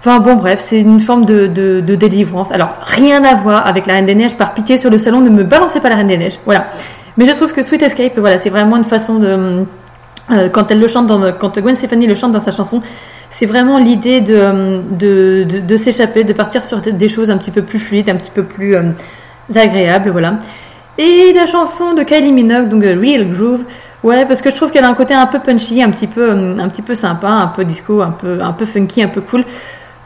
[0.00, 2.52] Enfin bon, bref, c'est une forme de, de, de délivrance.
[2.52, 4.36] Alors, rien à voir avec la Reine des Neiges.
[4.36, 6.38] Par pitié, sur le salon, ne me balancez pas la Reine des Neiges.
[6.44, 6.66] Voilà.
[7.16, 9.64] Mais je trouve que Sweet Escape, voilà, c'est vraiment une façon de...
[10.30, 12.82] euh, quand elle le chante, quand Gwen Stefani le chante dans sa chanson,
[13.30, 17.50] c'est vraiment l'idée de, de, de, de s'échapper, de partir sur des choses un petit
[17.50, 18.90] peu plus fluides, un petit peu plus euh,
[19.54, 20.34] agréables, voilà.
[20.98, 23.64] Et la chanson de Kylie Minogue, donc euh, Real Groove,
[24.02, 26.30] ouais, parce que je trouve qu'elle a un côté un peu punchy, un petit peu,
[26.30, 29.22] euh, un petit peu sympa, un peu disco, un peu, un peu funky, un peu
[29.22, 29.44] cool,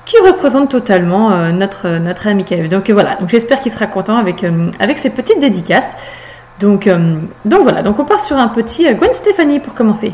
[0.05, 2.69] qui représente totalement euh, notre, notre ami Kev.
[2.69, 5.89] Donc euh, voilà, donc j'espère qu'il sera content avec, euh, avec ces petites dédicaces.
[6.61, 10.13] Donc, euh, donc voilà, donc on part sur un petit euh, Gwen Stefani pour commencer.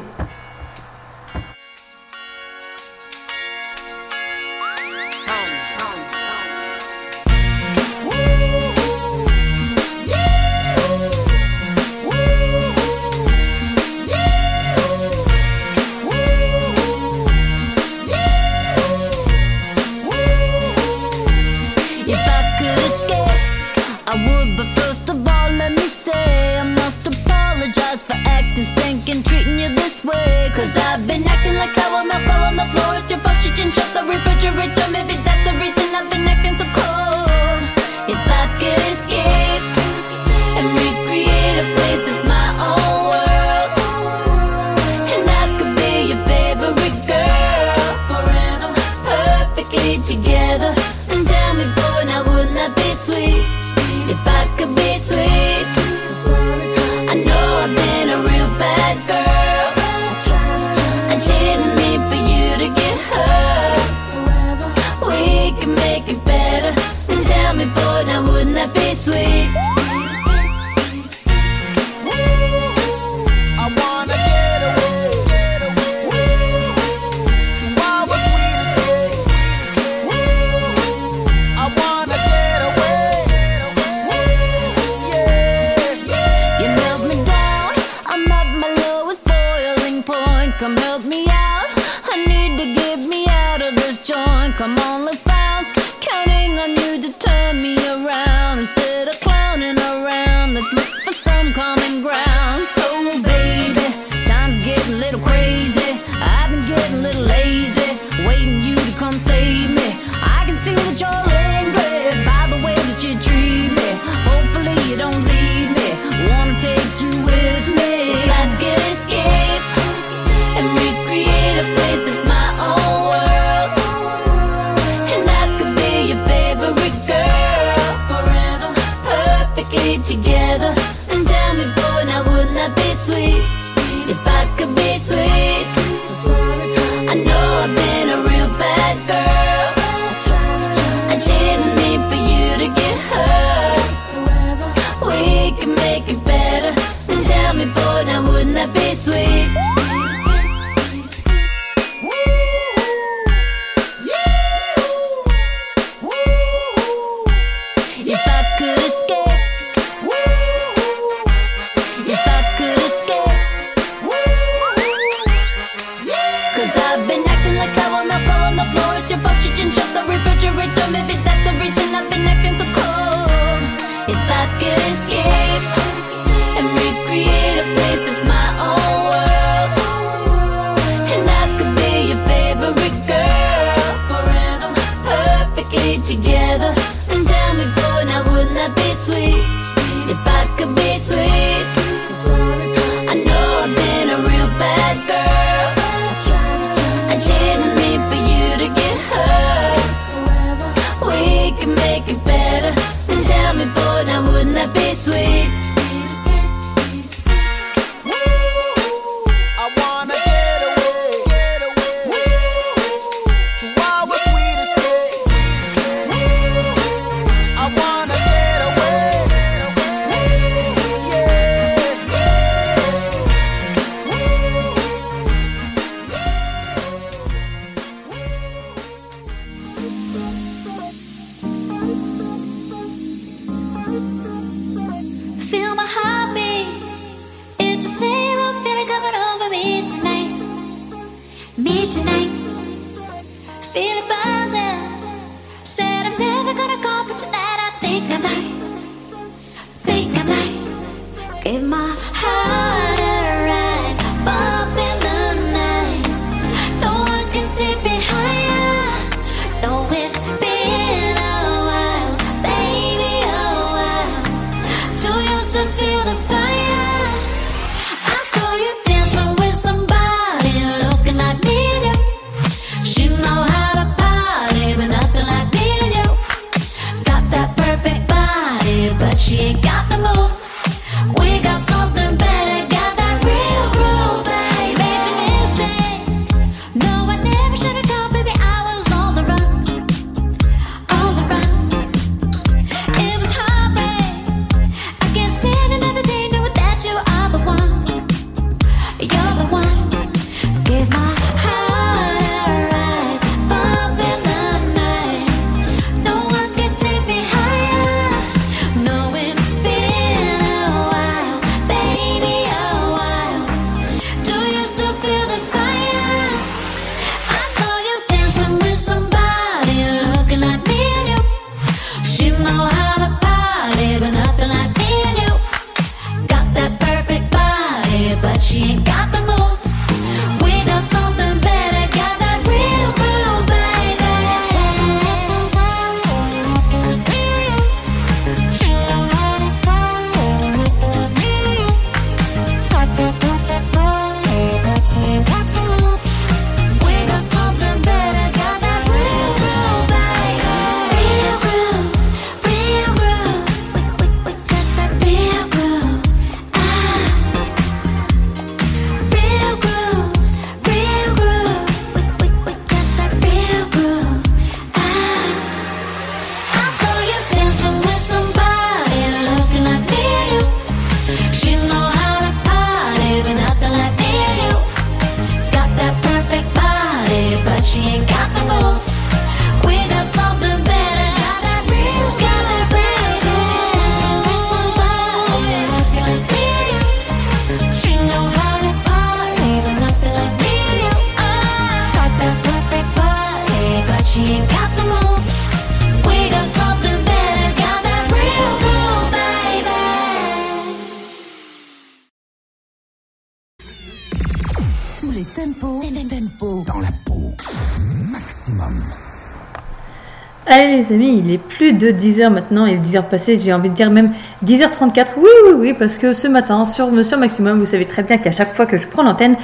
[410.91, 413.91] Amis, il est plus de 10h maintenant, il est 10h passées, j'ai envie de dire
[413.91, 414.11] même
[414.45, 415.07] 10h34.
[415.19, 418.33] Oui, oui, oui, parce que ce matin, sur Monsieur Maximum, vous savez très bien qu'à
[418.33, 419.37] chaque fois que je prends l'antenne,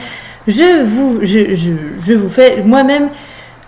[0.46, 3.08] je vous, je, vous fais moi-même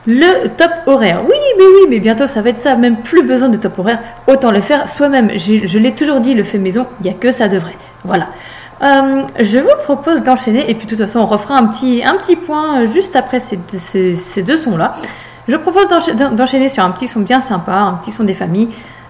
[0.06, 1.20] le top horaire.
[1.28, 3.98] Oui, mais oui, mais bientôt ça va être ça, même plus besoin de top horaire,
[4.26, 5.30] autant le faire soi-même.
[5.36, 7.74] Je, l'ai toujours dit, le fait maison, il n'y a que ça de vrai.
[8.04, 8.28] Voilà.
[8.82, 12.02] Euh, je vous propose d'enchaîner, et puis de toute façon, on refera un petit,
[12.46, 14.96] point juste après ces, deux- ces, ces deux sons-là.
[15.50, 18.34] Je propose d'encha- d'en- d'enchaîner sur un petit son bien sympa, un petit son des
[18.34, 18.68] familles,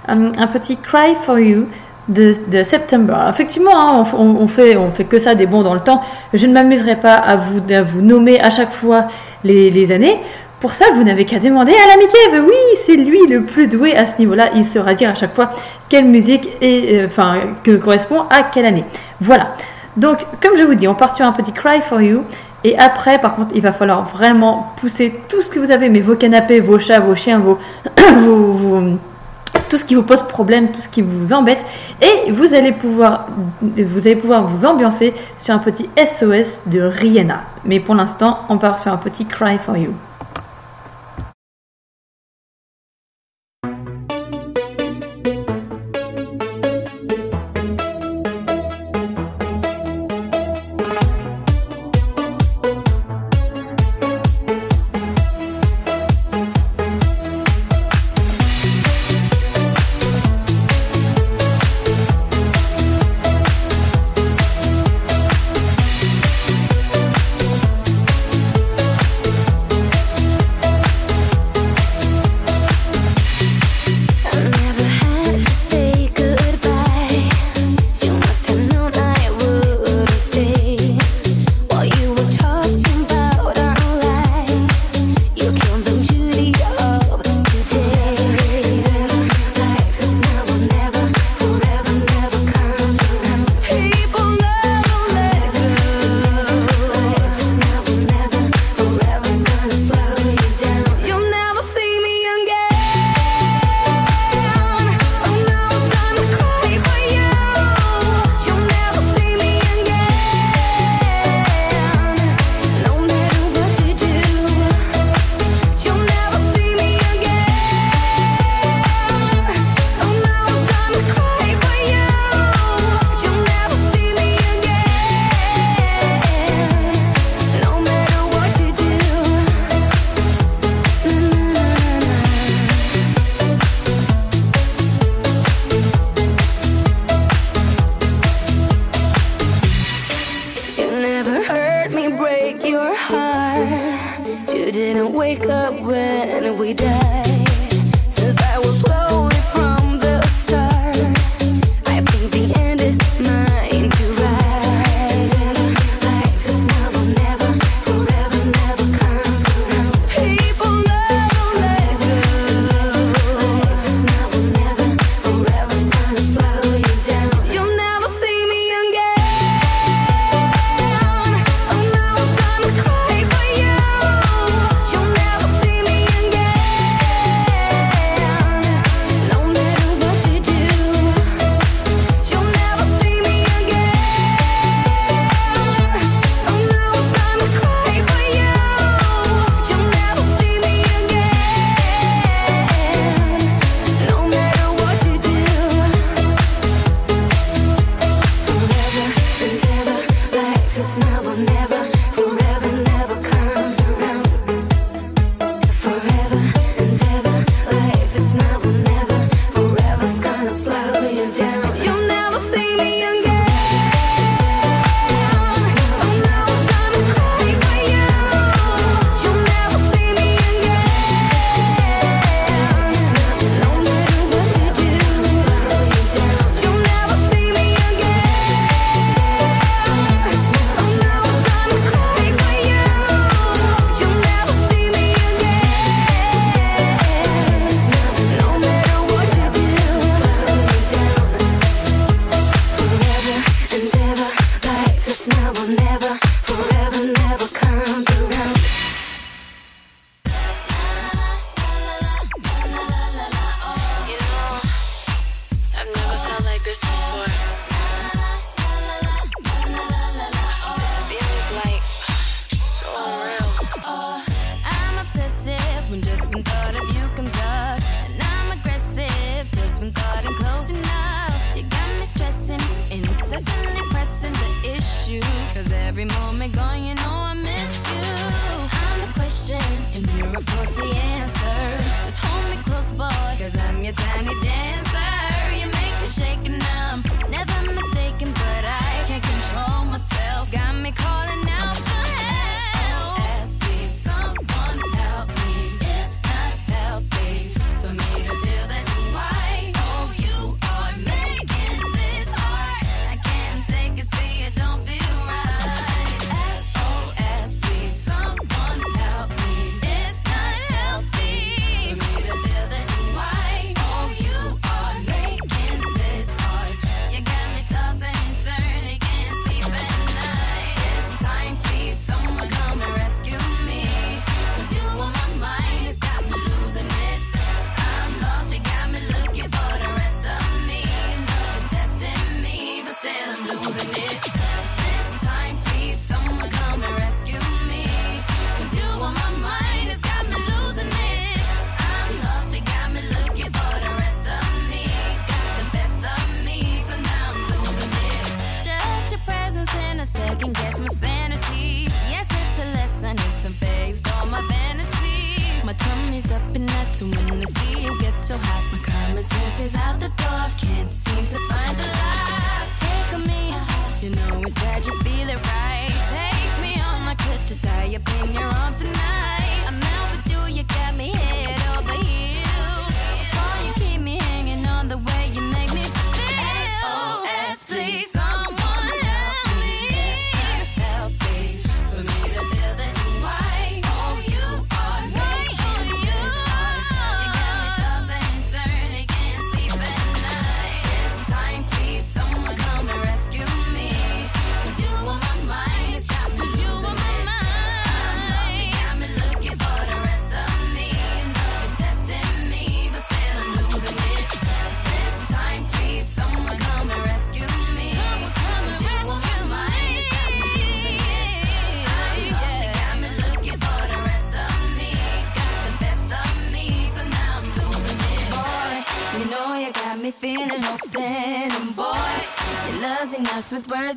[0.09, 1.67] un, un petit Cry for You
[2.09, 3.17] de, de September.
[3.29, 6.03] Effectivement, hein, on, on- fait, que ça des bons dans le temps.
[6.33, 7.61] Je ne m'amuserai pas à vous,
[8.01, 9.05] nommer à chaque fois
[9.45, 10.19] les, les années.
[10.61, 12.41] Pour ça, vous n'avez qu'à demander à l'ami Kev.
[12.47, 12.55] Oui,
[12.85, 14.47] c'est lui le plus doué à ce niveau-là.
[14.55, 15.51] Il saura dire à chaque fois
[15.89, 18.85] quelle musique est, euh, enfin, que correspond à quelle année.
[19.21, 19.55] Voilà.
[19.97, 22.23] Donc, comme je vous dis, on part sur un petit Cry for You.
[22.65, 26.01] Et après, par contre, il va falloir vraiment pousser tout ce que vous avez, mais
[26.01, 27.59] vos canapés, vos chats, vos chiens, vos,
[29.69, 31.61] tout ce qui vous pose problème, tout ce qui vous embête,
[32.03, 33.29] et vous allez pouvoir,
[33.63, 37.43] vous allez pouvoir vous ambiancer sur un petit SOS de Rihanna.
[37.65, 39.95] Mais pour l'instant, on part sur un petit Cry for You.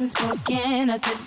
[0.08, 0.90] spoken.
[0.90, 1.18] I said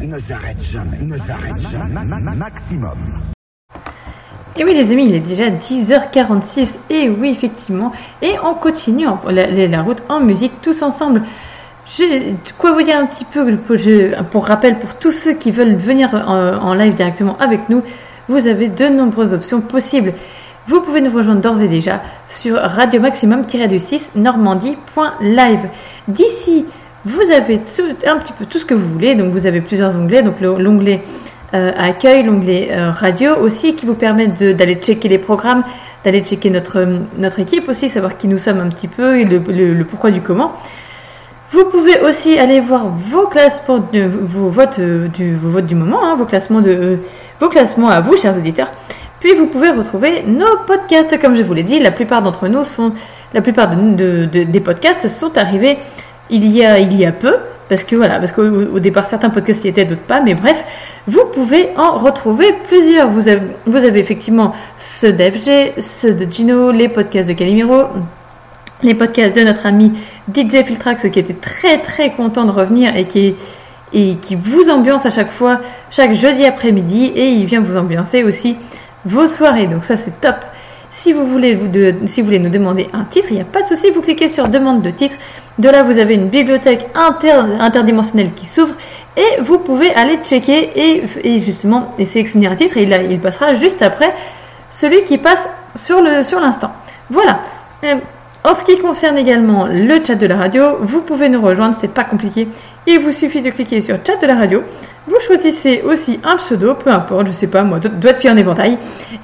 [0.00, 1.92] ne s'arrête jamais, ne s'arrête jamais.
[1.92, 2.98] Ma- ma- ma- Maximum.
[4.56, 9.20] Et oui les amis, il est déjà 10h46 et oui effectivement, et on continue en-
[9.28, 11.22] la, la- route en musique tous ensemble.
[11.96, 15.50] Je, quoi vous dire un petit peu pour, je- pour rappel pour tous ceux qui
[15.50, 17.82] veulent venir en, en live directement avec nous,
[18.28, 20.12] vous avez de nombreuses options possibles.
[20.68, 25.68] Vous pouvez nous rejoindre d'ores et déjà sur radio maximum-6 normandie.live.
[26.06, 26.64] D'ici,
[27.04, 27.54] vous avez
[28.06, 29.14] un petit peu tout ce que vous voulez.
[29.14, 30.22] Donc vous avez plusieurs onglets.
[30.22, 31.00] Donc le- l'onglet
[31.54, 35.64] euh, accueil, l'onglet euh, radio aussi qui vous permet d'aller checker les programmes,
[36.04, 36.86] d'aller checker notre,
[37.18, 40.52] notre équipe aussi, savoir qui nous sommes un petit peu et le, pourquoi du comment.
[41.52, 45.74] Vous pouvez aussi aller voir vos classements, de, vos, votes, euh, du, vos votes du
[45.74, 46.96] moment, hein, vos, classements de, euh,
[47.40, 48.68] vos classements à vous, chers auditeurs.
[49.18, 51.80] Puis vous pouvez retrouver nos podcasts, comme je vous l'ai dit.
[51.80, 52.92] La plupart d'entre nous sont,
[53.34, 55.76] la plupart de- de- de- des podcasts sont arrivés
[56.30, 57.34] il y a, il y a peu,
[57.68, 60.62] parce que voilà, parce qu'au au départ certains podcasts y étaient, d'autres pas, mais bref,
[61.06, 63.08] vous pouvez en retrouver plusieurs.
[63.10, 67.84] Vous avez, vous avez effectivement ceux d'FG, ceux de Gino, les podcasts de Calimiro,
[68.82, 69.92] les podcasts de notre ami
[70.34, 73.34] DJ Filtrax qui était très très content de revenir et qui,
[73.92, 78.22] et qui vous ambiance à chaque fois, chaque jeudi après-midi, et il vient vous ambiancer
[78.24, 78.56] aussi
[79.04, 79.66] vos soirées.
[79.66, 80.36] Donc ça c'est top.
[80.92, 83.44] Si vous voulez vous de- si vous voulez nous demander un titre, il n'y a
[83.44, 85.14] pas de souci, vous cliquez sur demande de titre.
[85.60, 88.74] De là, vous avez une bibliothèque inter- interdimensionnelle qui s'ouvre
[89.16, 94.14] et vous pouvez aller checker et, justement sélectionner un titre et il, passera juste après
[94.70, 96.72] celui qui passe sur l'instant.
[97.10, 97.40] Voilà.
[97.84, 97.96] Euh,
[98.42, 101.92] en ce qui concerne également le chat de la radio, vous pouvez nous rejoindre, c'est
[101.92, 102.48] pas compliqué.
[102.86, 104.62] Il vous suffit de cliquer sur chat de la radio.
[105.06, 108.30] Vous choisissez aussi un pseudo, peu importe, je sais pas moi, do- doigt de pied
[108.30, 108.78] en éventail,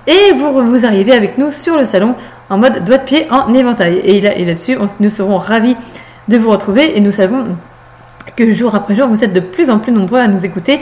[0.06, 2.14] et vous, vous arrivez avec nous sur le salon
[2.50, 4.02] en mode doigt de pied en éventail.
[4.04, 5.76] Et là- et là-dessus, nous serons ravis
[6.28, 7.44] de vous retrouver et nous savons
[8.36, 10.80] que jour après jour, vous êtes de plus en plus nombreux à nous écouter.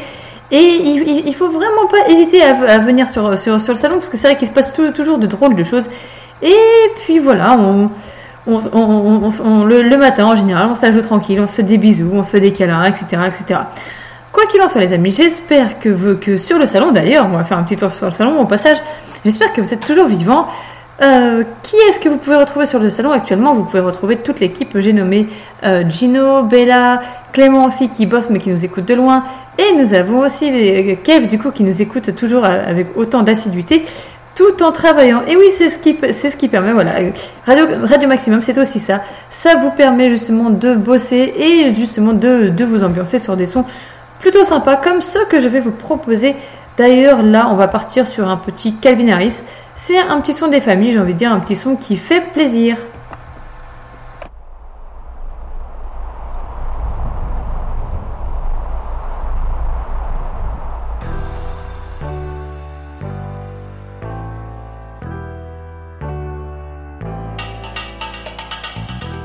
[0.51, 4.17] Et il, faut vraiment pas hésiter à, venir sur, sur, sur le salon parce que
[4.17, 5.89] c'est vrai qu'il se passe toujours de drôles de choses.
[6.43, 7.91] Et puis voilà, on,
[8.47, 12.25] on, le, le matin en général, on s'ajoute tranquille, on se fait des bisous, on
[12.25, 13.05] se fait des câlins, etc.
[13.27, 13.61] etc.
[14.33, 17.45] Quoi qu'il en soit, les amis, j'espère que, que sur le salon, d'ailleurs, on va
[17.45, 18.79] faire un petit tour sur le salon au passage,
[19.25, 20.49] j'espère que vous êtes toujours vivants.
[21.03, 23.55] Euh, qui est-ce que vous pouvez retrouver sur le salon actuellement?
[23.55, 25.27] Vous pouvez retrouver toute l'équipe, j'ai nommé
[25.65, 27.03] euh, Gino, Bella,
[27.33, 29.25] Clément aussi qui bosse mais qui nous écoute de loin.
[29.59, 33.23] Et nous avons aussi les, Kev du coup qui nous écoute toujours euh, avec autant
[33.23, 33.85] d'assiduité
[34.37, 35.23] tout en travaillant.
[35.27, 36.93] Et oui, c'est ce qui, c'est ce qui permet, voilà,
[37.47, 39.01] Radio, Radio Maximum, c'est aussi ça.
[39.31, 43.65] Ça vous permet justement de bosser et justement de, de vous ambiancer sur des sons
[44.19, 46.35] plutôt sympas, comme ceux que je vais vous proposer.
[46.77, 49.35] D'ailleurs, là, on va partir sur un petit Calvin Harris.
[49.87, 52.23] C'est un petit son des familles, j'ai envie de dire, un petit son qui fait
[52.33, 52.79] plaisir.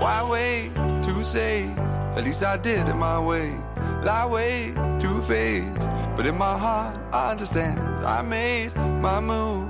[0.01, 0.71] Why wait
[1.03, 1.69] to say?
[2.17, 3.53] At least I did it my way?
[4.03, 7.79] Lie way too faced, but in my heart I understand.
[8.05, 9.69] I made my move,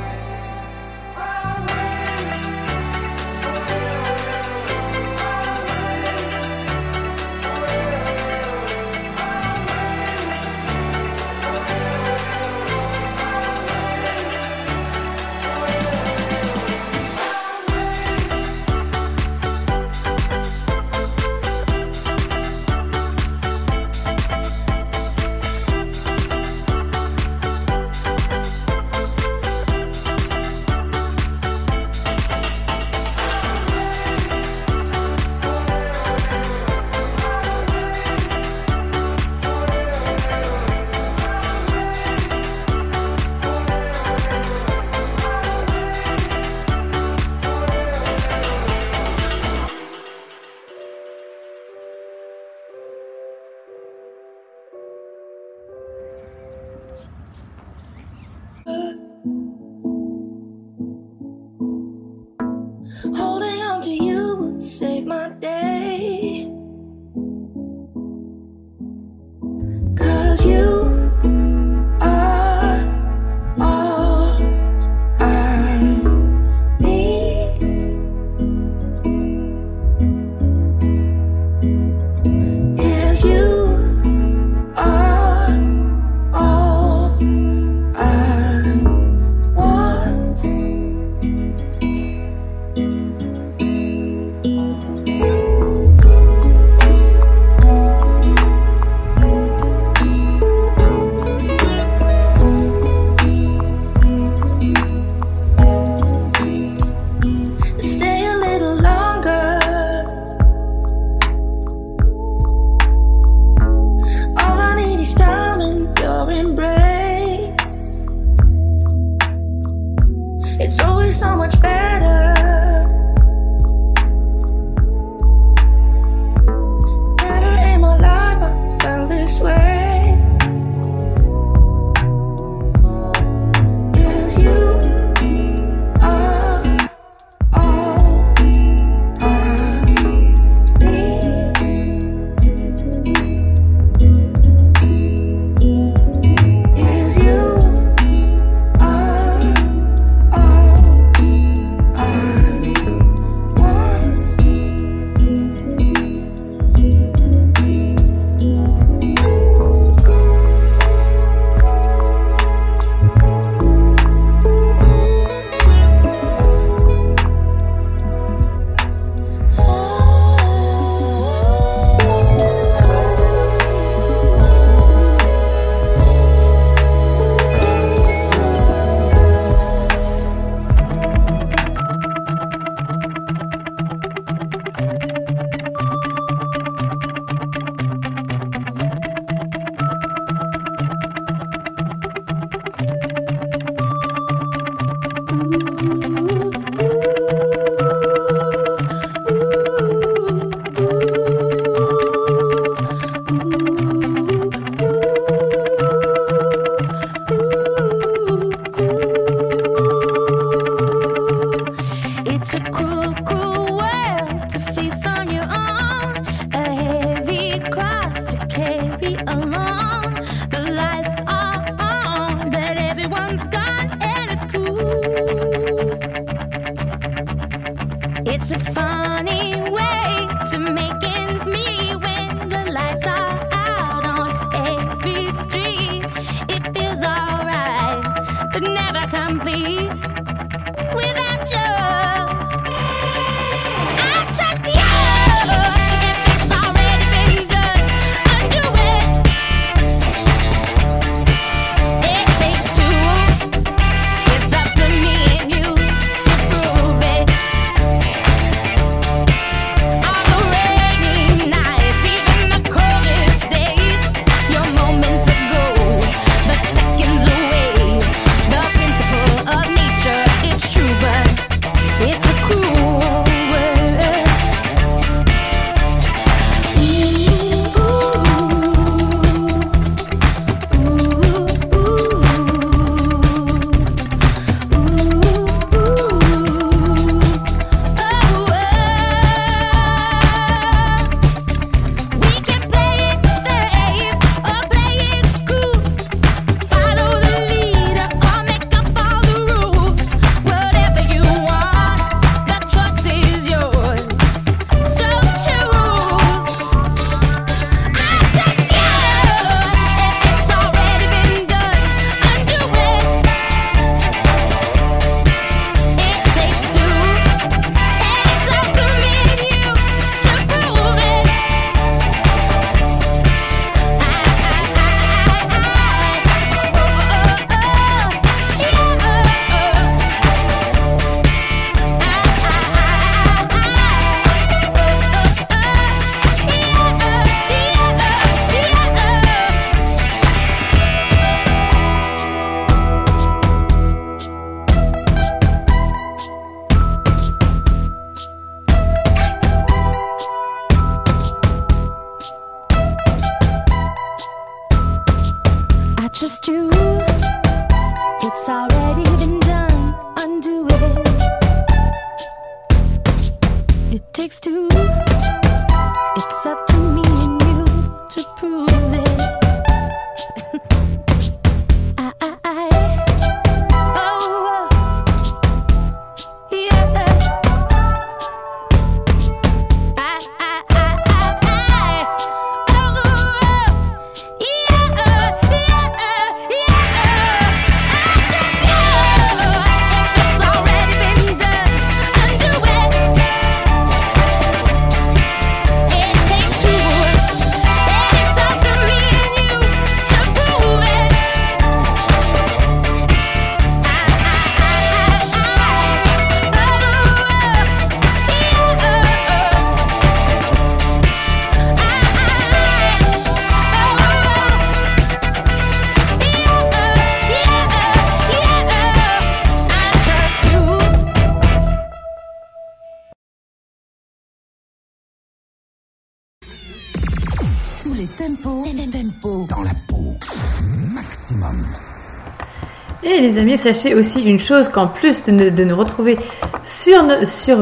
[433.31, 436.17] Les amis, sachez aussi une chose qu'en plus de, nous retrouver
[436.65, 437.05] sur,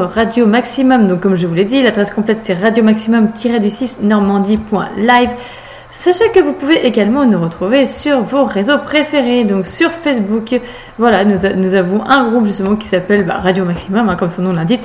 [0.10, 5.30] Radio Maximum, donc comme je vous l'ai dit, l'adresse complète c'est radio maximum-du6 normandie.live.
[5.92, 10.60] Sachez que vous pouvez également nous retrouver sur vos réseaux préférés, donc sur Facebook.
[10.98, 14.54] Voilà, nous, avons un groupe justement qui s'appelle bah, Radio Maximum, hein, comme son nom
[14.54, 14.82] l'indique,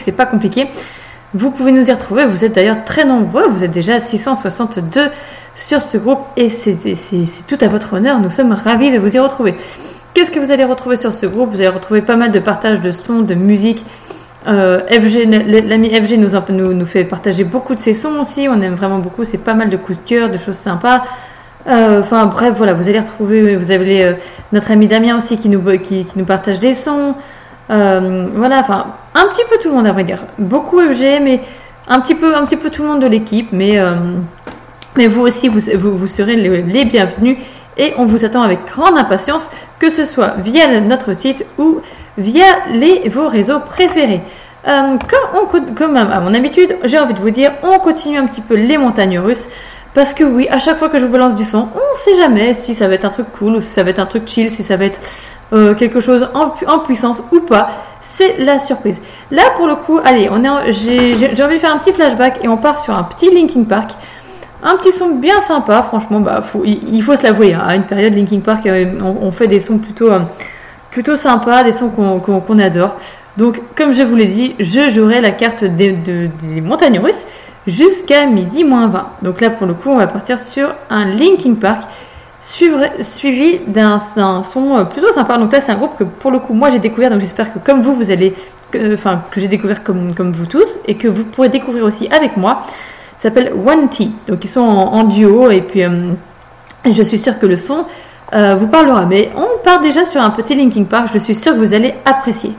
[0.00, 0.66] c'est- pas compliqué.
[1.32, 5.10] Vous pouvez nous y retrouver, vous êtes d'ailleurs très nombreux, vous êtes déjà 662
[5.54, 6.76] sur ce groupe et c'est
[7.46, 9.54] tout à votre honneur, nous sommes ravis de vous y retrouver.
[10.14, 11.50] Qu'est-ce que vous allez retrouver sur ce groupe?
[11.50, 13.84] Vous allez retrouver pas mal de partage de sons, de musique.
[14.46, 16.18] Euh, l'ami FG
[16.50, 19.70] nous, fait partager beaucoup de ses sons aussi, on aime vraiment beaucoup, c'est pas mal
[19.70, 21.02] de coups de cœur, de choses sympas.
[21.66, 24.12] Euh, Enfin bref, voilà, vous allez retrouver, vous avez euh,
[24.52, 27.16] notre ami Damien aussi qui nous, qui, partage des sons.
[27.68, 28.86] Voilà, enfin,
[29.16, 30.20] un petit peu tout le monde à vrai dire.
[30.38, 31.40] Beaucoup FG, mais
[31.88, 33.80] un petit peu, un petit peu tout le monde de l'équipe, mais,
[35.08, 37.38] vous aussi, vous, serez les bienvenus
[37.76, 39.48] et on vous attend avec grande impatience,
[39.84, 41.80] que ce soit via notre site ou
[42.16, 44.22] via les, vos réseaux préférés.
[44.66, 44.96] Euh,
[45.76, 48.78] comme, à mon habitude, j'ai envie de vous dire, on continue un petit peu les
[48.78, 49.44] montagnes russes.
[49.92, 52.54] Parce que oui, à chaque fois que je vous balance du son, on sait jamais
[52.54, 54.52] si ça va être un truc cool ou si ça va être un truc chill,
[54.54, 54.98] si ça va être
[55.52, 57.68] euh, quelque chose en, pu- en puissance ou pas.
[58.00, 59.00] C'est la surprise.
[59.30, 60.30] Là, pour le coup, allez,
[60.70, 63.90] j'ai envie de faire un petit flashback et on part sur un petit Linkin Park.
[64.66, 67.52] Un petit son bien sympa, franchement, bah, il, faut se l'avouer.
[67.52, 70.20] hein, à une période, Linkin Park, euh, on, fait des sons plutôt, euh,
[70.90, 72.96] plutôt sympas, des sons qu'on adore.
[73.36, 77.26] Donc, comme je vous l'ai dit, je jouerai la carte des, de- des montagnes russes
[77.66, 79.06] jusqu'à midi moins 20.
[79.22, 81.82] Donc là, pour le coup, on va partir sur un Linkin Park
[82.40, 85.36] suivi d'un son euh, plutôt sympa.
[85.36, 87.10] Donc là, c'est un groupe que pour le coup, moi j'ai découvert.
[87.10, 88.34] Donc j'espère que comme vous, vous allez,
[88.70, 92.36] que- enfin que, j'ai découvert comme vous tous et que vous pourrez découvrir aussi avec
[92.38, 92.62] moi.
[93.24, 94.10] S'appelle One T.
[94.28, 96.12] Donc ils sont en, duo et puis euh,
[96.84, 97.86] je suis sûre que le son
[98.34, 99.06] euh, vous parlera.
[99.06, 101.08] Mais on part déjà sur un petit Linkin Park.
[101.14, 102.50] Je suis sûre que vous allez apprécier.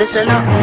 [0.00, 0.59] Listen up.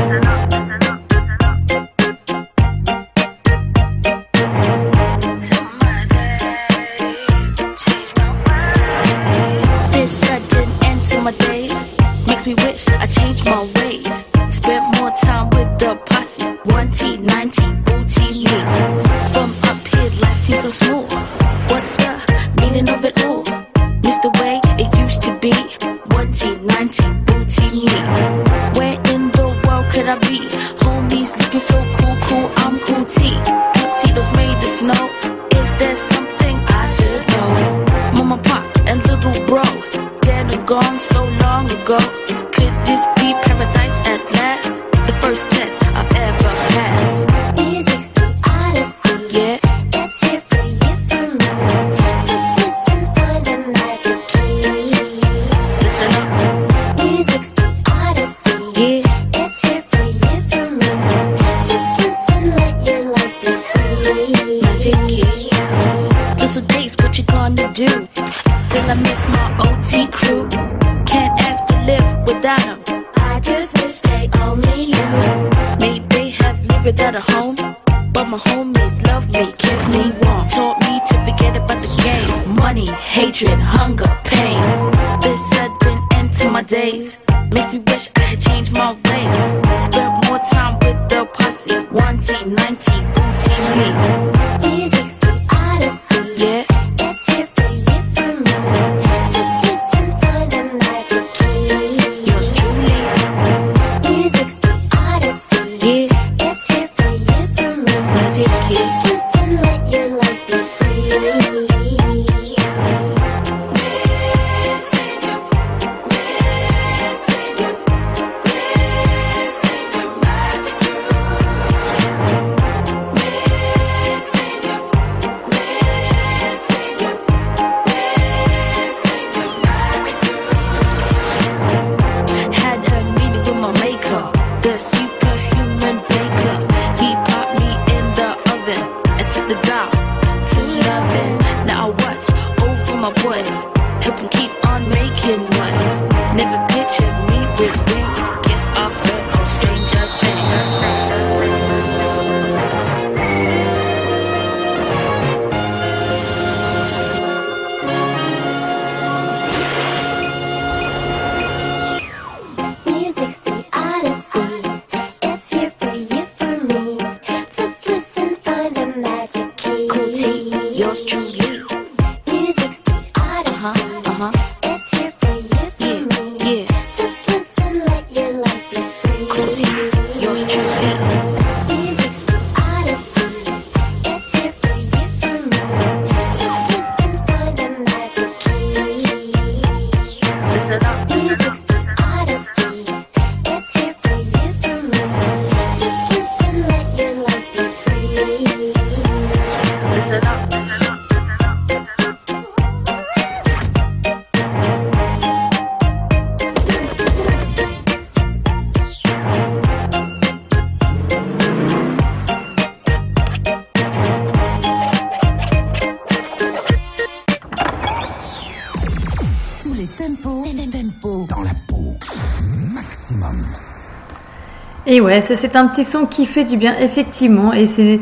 [224.98, 227.54] Et ouais, c'est un petit son qui fait du bien, effectivement.
[227.54, 228.00] Et c'est,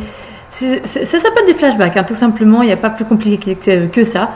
[0.51, 2.61] ça s'appelle des flashbacks, hein, tout simplement.
[2.61, 4.31] Il n'y a pas plus compliqué que, ça.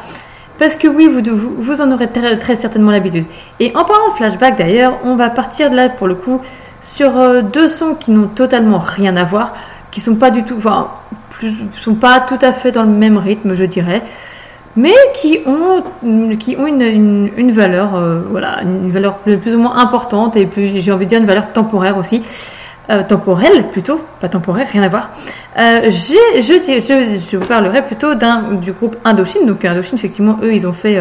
[0.57, 3.23] Parce que oui, vous, en aurez très, très certainement l'habitude.
[3.61, 6.41] Et en parlant de flashback, d'ailleurs, on va partir de là, pour le coup,
[6.81, 9.55] sur euh, deux sons qui n'ont totalement rien à voir,
[9.89, 10.89] qui sont pas du tout, enfin,
[11.29, 14.03] plus, sont pas tout à fait dans le même rythme, je dirais
[14.79, 15.83] mais qui ont,
[16.37, 20.79] qui ont une, une, valeur, euh, voilà, une valeur plus, ou moins importante et plus,
[20.81, 22.23] j'ai envie de dire une valeur temporaire aussi,
[22.89, 25.09] euh, temporelle plutôt, pas temporaire, rien à voir.
[25.57, 26.53] Euh, je, je,
[27.31, 29.45] je vous parlerai plutôt d'un du groupe Indochine.
[29.45, 30.97] Donc Indochine, effectivement, eux, ils ont fait,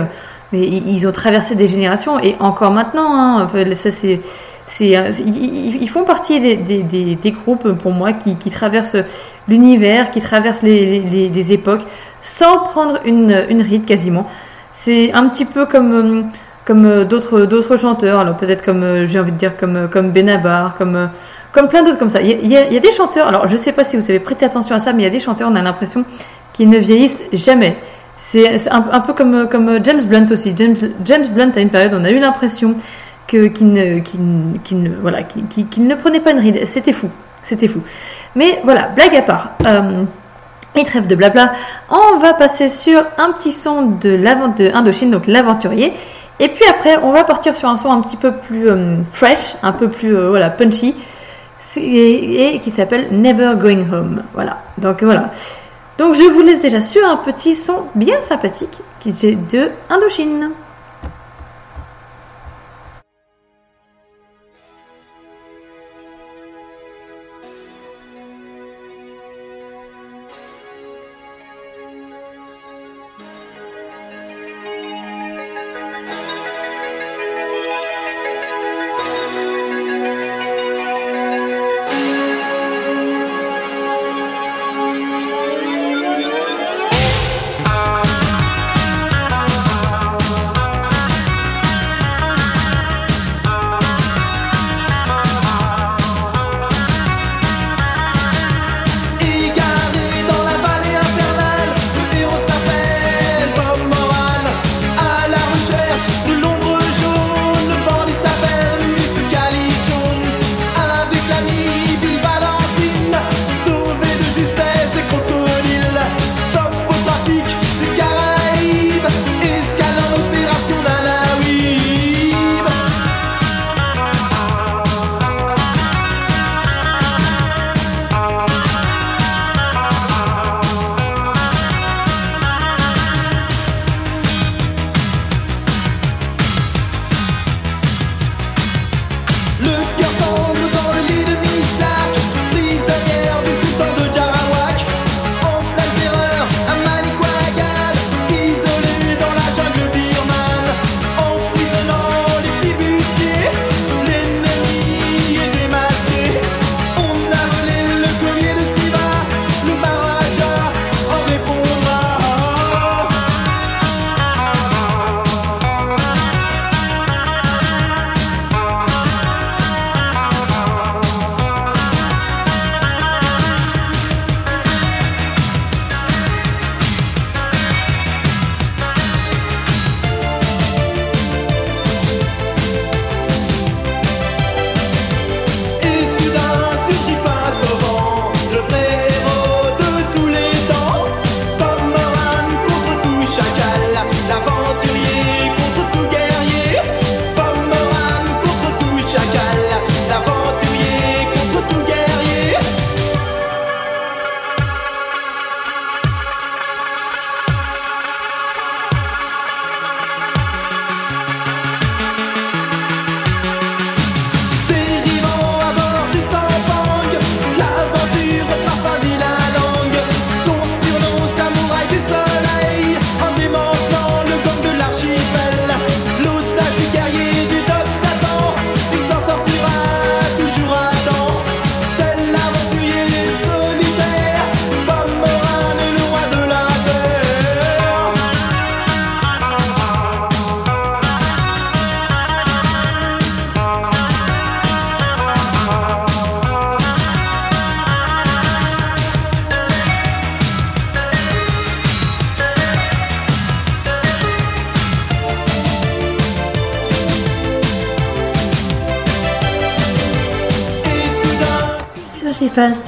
[0.52, 4.20] mais ils, ont traversé des générations et encore maintenant, hein, ça c'est
[4.70, 4.94] c'est,
[5.24, 9.02] ils, font partie des, des, des, groupes pour moi qui, qui traversent
[9.48, 11.80] l'univers, qui traversent les, les, les- les époques
[12.22, 14.28] sans prendre une, une ride quasiment.
[14.74, 16.22] C'est un petit peu comme, euh,
[16.64, 20.10] comme euh, d'autres, d'autres chanteurs, alors peut-être comme, euh, j'ai envie de dire, comme, comme
[20.10, 21.08] Benabar, comme,
[21.52, 22.20] comme plein d'autres comme ça.
[22.20, 24.18] Il y, a, il y a- des chanteurs, alors je sais pas si vous avez
[24.20, 26.04] prêté attention à ça, mais il y a des chanteurs, on a l'impression
[26.52, 27.76] qu'ils ne vieillissent jamais.
[28.18, 30.52] C'est un, un peu comme, comme James Blunt aussi.
[30.56, 32.74] James, James Blunt, à une période, on a eu l'impression
[33.26, 36.60] que, qui, ne, qui, ne- voilà, qui, qui- qui ne prenait pas une ride.
[36.66, 37.08] C'était fou.
[37.42, 37.80] C'était fou.
[38.34, 39.48] Mais voilà, blague à part.
[40.74, 41.52] Et trêve de blabla,
[41.90, 45.92] on va passer sur un petit son de, de Indochine, donc l'aventurier.
[46.40, 49.54] Et puis après, on va partir sur un son un petit peu plus euh, fresh,
[49.62, 50.94] un peu plus euh, voilà, punchy,
[51.76, 54.22] et qui s'appelle Never Going Home.
[54.34, 54.58] Voilà.
[54.78, 55.30] Donc voilà.
[55.98, 60.50] Donc je vous laisse déjà sur un petit son bien sympathique qui est de Indochine.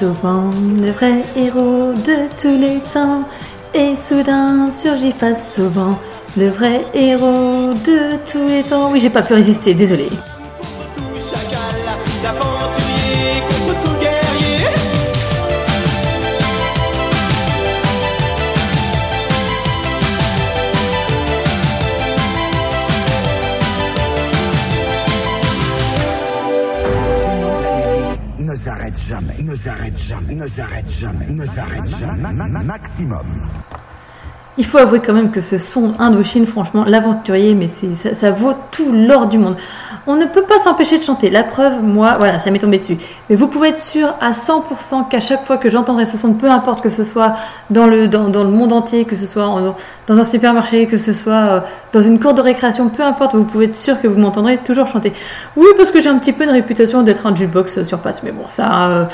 [0.01, 0.51] Surgit face au vent,
[0.81, 3.29] le vrai héros de tous les temps.
[3.75, 5.99] Et soudain surgit face au vent,
[6.37, 8.91] le vrai héros de tous les temps.
[8.93, 10.09] Oui, j'ai pas pu résister, désolé.
[30.41, 32.19] Ne s'arrête jamais, ne s'arrête jamais.
[32.21, 33.27] Ma- ma- ma- Maximum.
[34.59, 38.31] Il faut avouer quand même que ce son Indochine, franchement, l'aventurier, mais c'est, ça, ça
[38.31, 39.57] vaut tout l'or du monde.
[40.07, 41.31] On ne peut pas s'empêcher de chanter.
[41.31, 42.97] La preuve, moi, voilà, ça m'est tombé dessus.
[43.29, 46.51] Mais vous pouvez être sûr à 100% qu'à chaque fois que j'entendrai ce son, peu
[46.51, 47.37] importe que ce soit
[47.71, 49.77] dans le, dans, dans le monde entier, que ce soit en-
[50.07, 51.61] dans un supermarché, que ce soit euh,
[51.93, 54.87] dans une cour de récréation, peu importe, vous pouvez être sûr que vous m'entendrez toujours
[54.89, 55.13] chanter.
[55.57, 58.33] Oui, parce que j'ai un petit peu une réputation d'être un jukebox sur pattes, mais
[58.33, 58.89] bon, ça...
[58.89, 59.05] euh,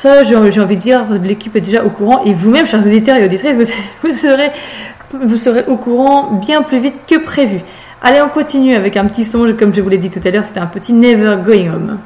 [0.00, 3.24] ça, j'ai envie de dire, l'équipe est déjà au courant, et vous-même, chers auditeurs et
[3.26, 3.54] auditrices,
[4.02, 7.60] vous, serez, au courant bien plus vite que prévu.
[8.00, 10.44] Allez, on continue avec un petit songe, comme je vous l'ai dit tout à l'heure,
[10.46, 11.98] c'était un petit Never Going Home.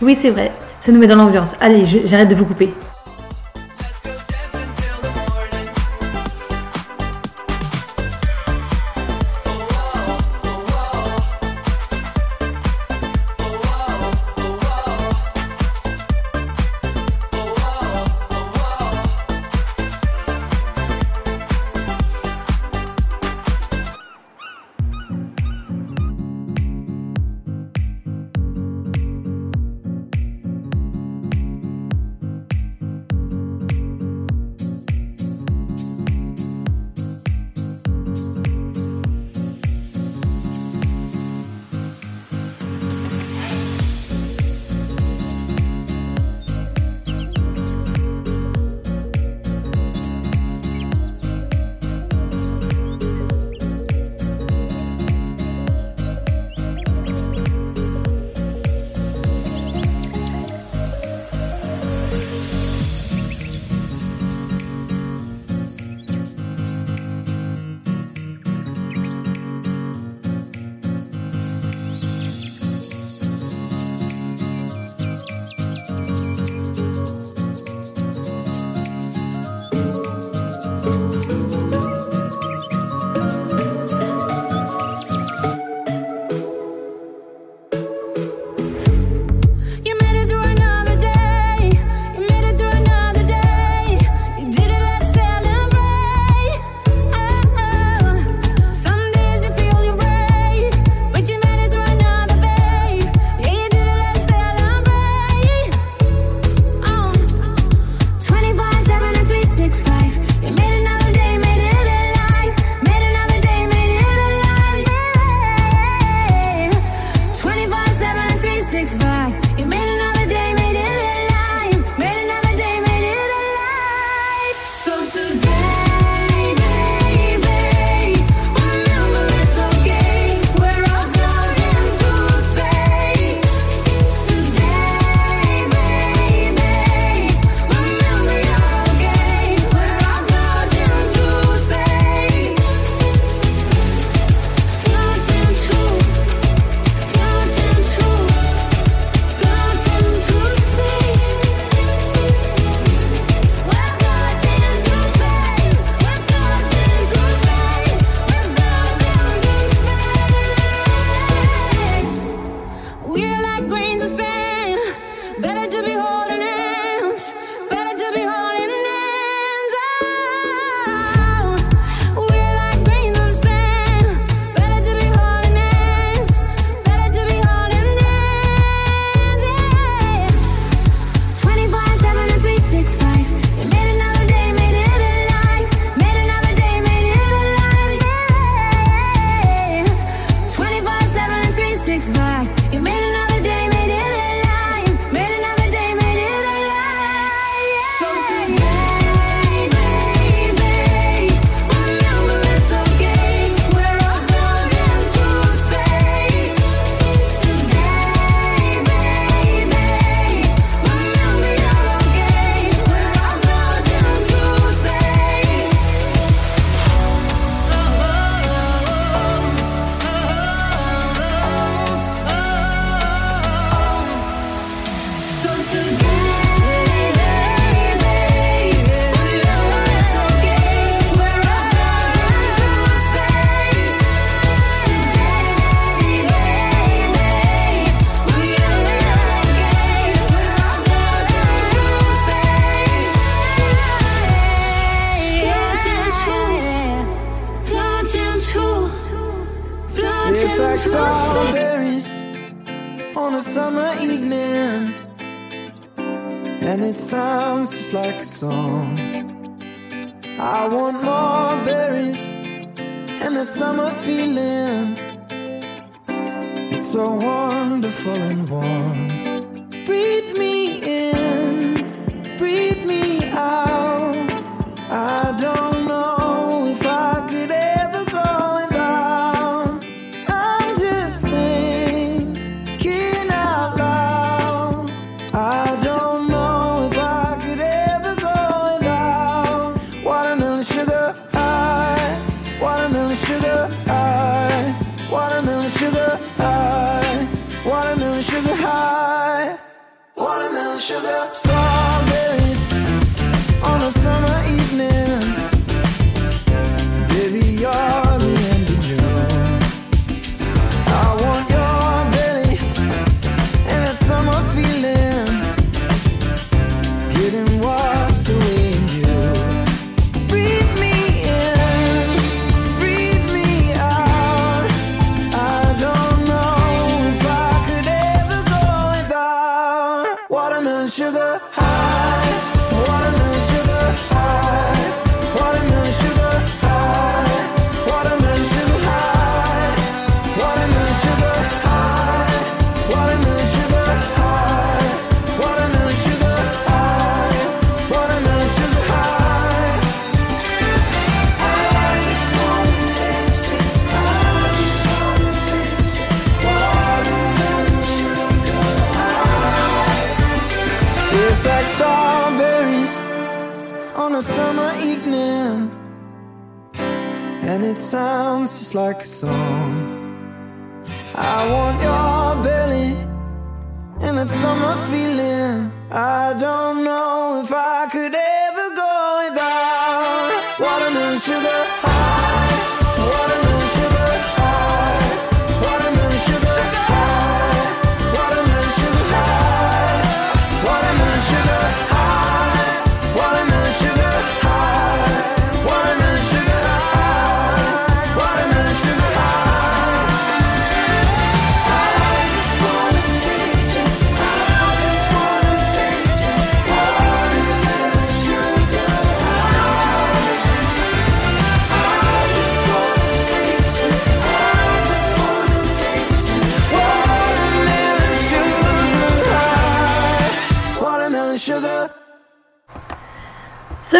[0.00, 0.52] Oui, c'est vrai.
[0.80, 1.54] Ça nous met dans l'ambiance.
[1.60, 2.72] Allez, j'arrête de vous couper.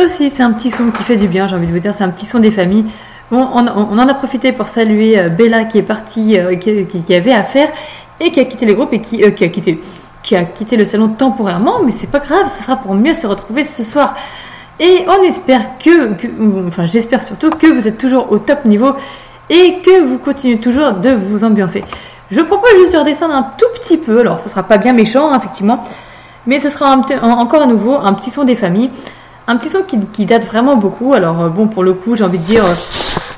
[0.09, 2.11] C'est un petit son qui fait du bien, j'ai envie de vous dire, c'est un
[2.11, 2.85] petit son des familles.
[3.31, 7.15] Bon, on, en a profité pour saluer euh, Bella qui est partie, euh, qui, qui-
[7.15, 7.69] avait à faire
[8.21, 9.79] et qui a quitté les groupes et qui, euh, qui a quitté,
[10.23, 13.27] qui a quitté le salon temporairement, mais c'est pas grave, ce sera pour mieux se
[13.27, 14.15] retrouver ce soir.
[14.81, 16.13] Et on espère que,
[16.69, 18.93] enfin j'espère surtout que vous êtes toujours au top niveau
[19.51, 21.85] et que vous continuez toujours de vous ambiancer.
[22.31, 25.31] Je propose juste de redescendre un tout petit peu, alors ce sera pas bien méchant
[25.33, 25.85] hein, effectivement,
[26.47, 28.91] mais ce sera un encore à nouveau un petit son des familles.
[29.49, 31.15] Un petit son qui, qui date vraiment beaucoup.
[31.15, 32.75] Alors euh, bon, pour le coup, j'ai envie de dire, euh,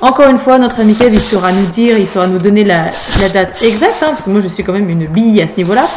[0.01, 2.85] encore une fois, notre ami Kev, il saura nous dire, il saura nous donner la,
[3.21, 5.55] la date exacte, hein, parce que moi je suis quand même une bille à ce
[5.55, 5.87] niveau-là.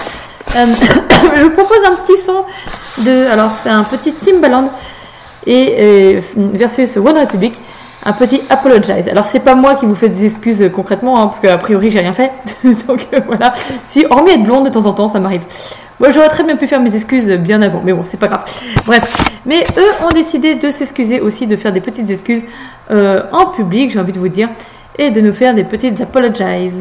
[0.55, 0.67] Euh,
[1.37, 2.45] je vous propose un petit son
[3.05, 4.71] de, alors c'est un petit Timbaland
[5.47, 7.55] et euh, versus One Republic,
[8.05, 9.09] un petit Apologize.
[9.09, 12.01] Alors c'est pas moi qui vous fais des excuses concrètement, hein, parce qu'a priori j'ai
[12.01, 12.31] rien fait.
[12.87, 13.53] Donc voilà,
[13.89, 15.43] si hormis être blonde de temps en temps, ça m'arrive.
[16.01, 18.45] Moi j'aurais très bien pu faire mes excuses bien avant, mais bon c'est pas grave.
[18.85, 19.17] Bref,
[19.47, 22.43] mais eux ont décidé de s'excuser aussi, de faire des petites excuses
[22.91, 24.49] euh, en public, j'ai envie de vous dire,
[24.99, 26.73] et de nous faire des petites apologies.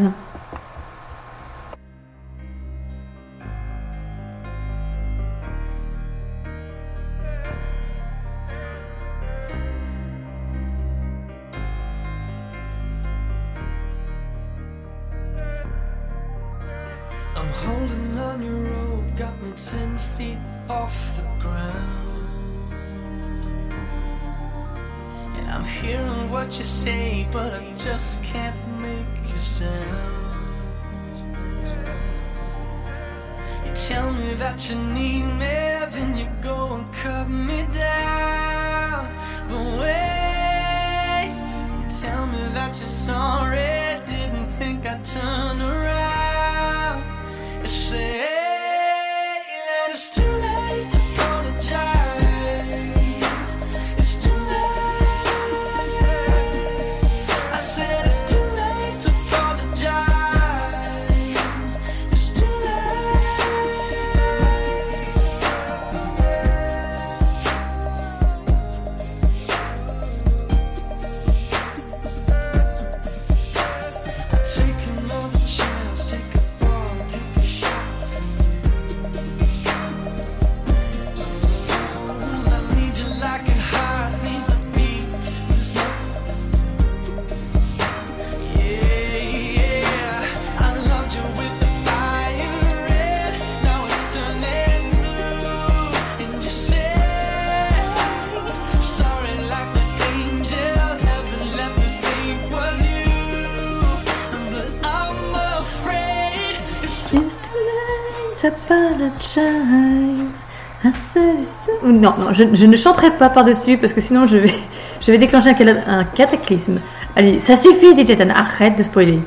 [111.99, 114.53] Non, non, je, ne chanterai pas par-dessus parce que sinon je vais,
[115.01, 116.79] je vais déclencher un cataclysme.
[117.15, 119.19] Allez, ça suffit, DJ Tan, arrête de spoiler.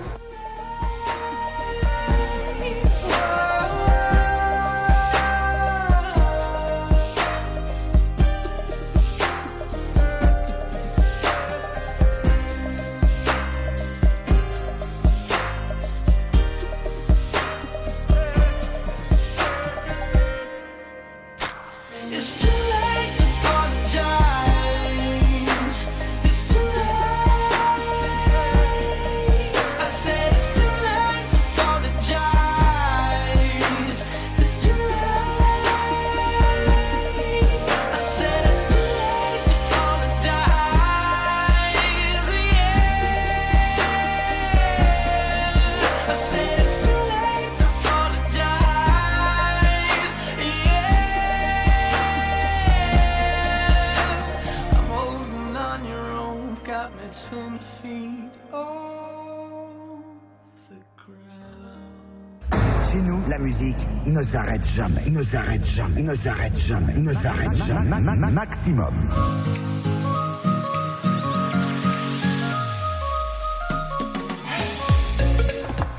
[66.02, 67.88] Ne s'arrête jamais, ne s'arrête jamais.
[67.88, 68.92] Ma- ma- ma- Maximum.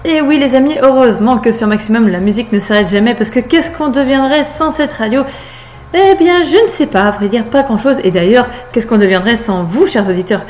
[0.05, 3.39] Et oui les amis, heureusement que sur Maximum la musique ne s'arrête jamais parce que
[3.41, 5.23] qu'est-ce qu'on deviendrait sans cette radio?
[5.93, 7.99] Eh bien je ne sais pas, à vrai dire pas grand chose.
[8.03, 10.41] Et d'ailleurs, qu'est-ce qu'on deviendrait sans vous chers auditeurs?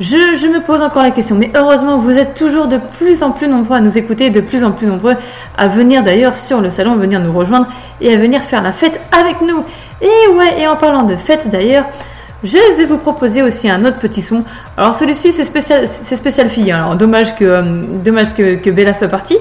[0.00, 3.48] Je, me pose encore la question, mais heureusement vous êtes toujours de plus en plus
[3.48, 5.14] nombreux à nous écouter, de plus en plus nombreux
[5.58, 7.66] à venir d'ailleurs sur le salon, venir nous rejoindre
[8.00, 9.62] et à venir faire la fête avec nous.
[10.00, 11.84] Et ouais, et en parlant de fête d'ailleurs,
[12.42, 14.42] je vais vous proposer aussi un autre petit son.
[14.78, 16.72] Alors celui-ci c'est spécial, c'est spécial fille.
[16.72, 16.78] hein.
[16.84, 17.62] Alors dommage que euh,
[18.02, 19.36] dommage que, Bella soit partie.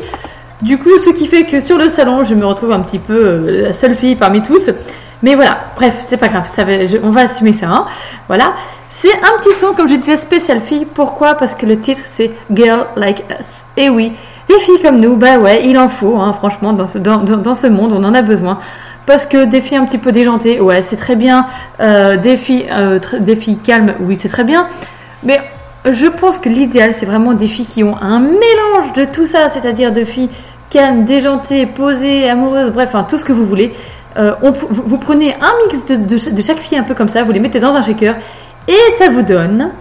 [0.61, 3.13] Du coup, ce qui fait que sur le salon, je me retrouve un petit peu
[3.15, 4.69] euh, la seule fille parmi tous.
[5.23, 6.73] Mais voilà, bref, c'est pas grave, ça va-
[7.03, 7.67] on va assumer ça.
[7.69, 7.85] hein.
[8.27, 8.51] Voilà,
[9.01, 10.85] c'est un petit son comme je disais spécial fille.
[10.85, 11.35] Pourquoi?
[11.35, 13.65] Parce que le titre c'est Girl Like Us.
[13.77, 14.11] Et oui,
[14.49, 16.17] les filles comme nous, bah ouais, il en faut.
[16.17, 18.59] hein, franchement, dans ce monde, on en a besoin.
[19.05, 21.47] Parce que des filles un petit peu déjantées, ouais, c'est très bien.
[21.79, 24.67] Euh, des, filles, euh, des filles calmes, oui, c'est très bien.
[25.23, 25.39] Mais
[25.89, 29.49] je pense que l'idéal, c'est vraiment des filles qui ont un mélange de tout ça,
[29.49, 30.29] c'est-à-dire de filles
[30.69, 33.73] calmes, déjantées, posées, amoureuses, bref, tout ce que vous voulez.
[34.17, 37.59] Euh, vous, prenez un mix de chaque fille un peu comme ça, vous les mettez
[37.59, 38.15] dans un shaker,
[38.69, 39.71] et ça vous donne...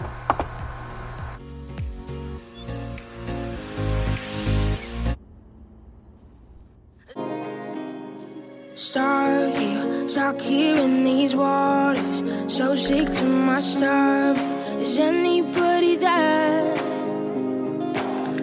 [8.74, 12.22] Stuck here, stuck here in these waters.
[12.46, 14.38] So sick to my stomach.
[14.80, 16.74] Is anybody there?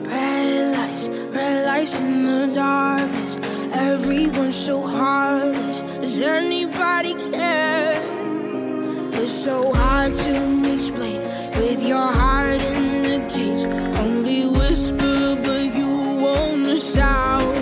[0.08, 3.38] Red lights, red lights in the darkness.
[3.74, 5.82] Everyone's so heartless.
[6.02, 8.15] Does anybody care?
[9.18, 11.22] It's so hard to explain
[11.60, 13.66] with your heart in the cage.
[13.98, 17.56] Only whisper, but you won't shout.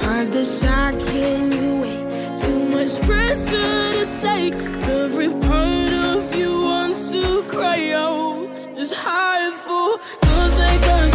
[0.00, 4.54] Cause the second you wait, too much pressure to take.
[5.02, 8.48] Every part of you wants to cry out.
[8.76, 11.11] It's hard for girls like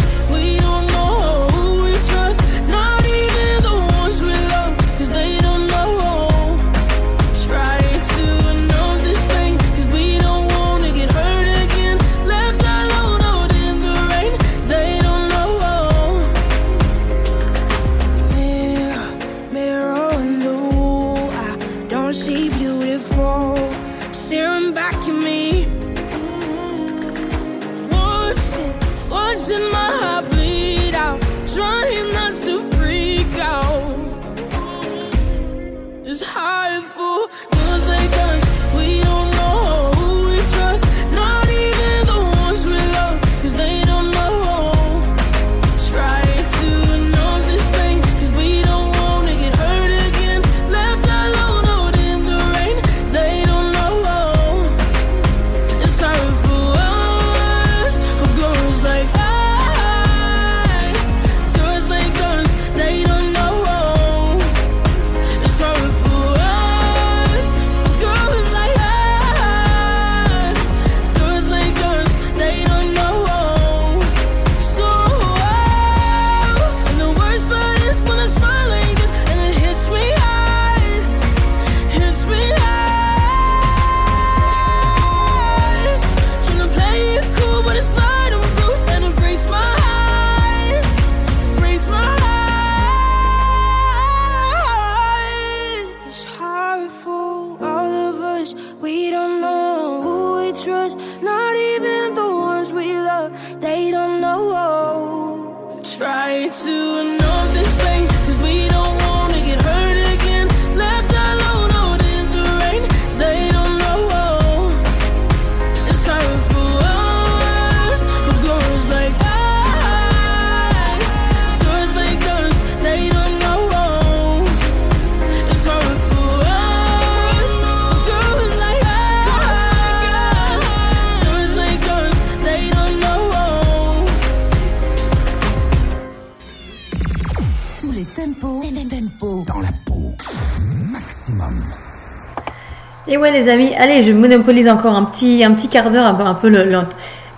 [143.10, 146.14] Et ouais les amis, allez, je monopolise encore un petit, un petit quart d'heure, un
[146.14, 146.50] peu, un peu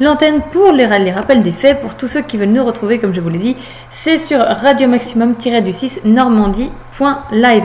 [0.00, 1.80] l'antenne pour les, ra- les rappels des faits.
[1.80, 3.56] Pour tous ceux qui veulent nous retrouver, comme je vous l'ai dit,
[3.90, 7.62] c'est sur radio maximum-du-6 normandie.live.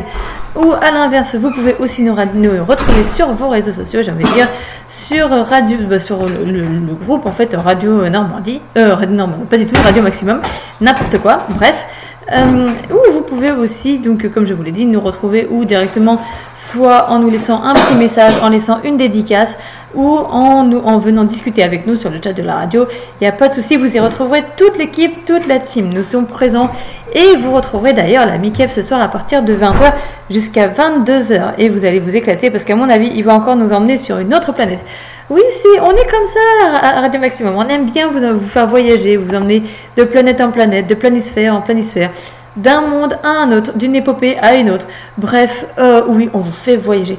[0.56, 4.34] Ou à l'inverse, vous pouvez aussi nous, retrouver sur vos réseaux sociaux, j'ai envie de
[4.34, 4.48] dire,
[4.88, 6.64] sur, radio, bah, sur le,
[7.06, 10.42] groupe en fait Radio Normandie, euh, Radio Normandie, pas du tout, Radio Maximum,
[10.80, 11.74] n'importe quoi, bref.
[12.32, 16.20] Euh, ou vous pouvez aussi, donc comme je vous l'ai dit, nous retrouver ou directement,
[16.56, 19.58] soit en nous laissant un petit message, en laissant une dédicace,
[19.94, 22.86] ou en, nous, en venant discuter avec nous sur le chat de la radio.
[23.20, 25.90] Il n'y a pas de souci, vous y retrouverez toute l'équipe, toute la team.
[25.94, 26.70] Nous sommes présents
[27.14, 29.94] et vous retrouverez d'ailleurs la Mikef ce soir à partir de 20h
[30.30, 31.54] jusqu'à 22h.
[31.58, 34.18] Et vous allez vous éclater parce qu'à mon avis, il va encore nous emmener sur
[34.20, 34.82] une autre planète.
[35.28, 36.40] Oui, si, on est comme ça
[36.84, 37.56] à Radio Maximum.
[37.56, 39.64] On aime bien vous, vous faire voyager, vous emmener
[39.98, 42.12] de planète en planète, de planisphère en planisphère,
[42.56, 44.86] d'un monde à un autre, d'une épopée à une autre.
[45.18, 47.18] Bref, euh, oui, on vous fait voyager.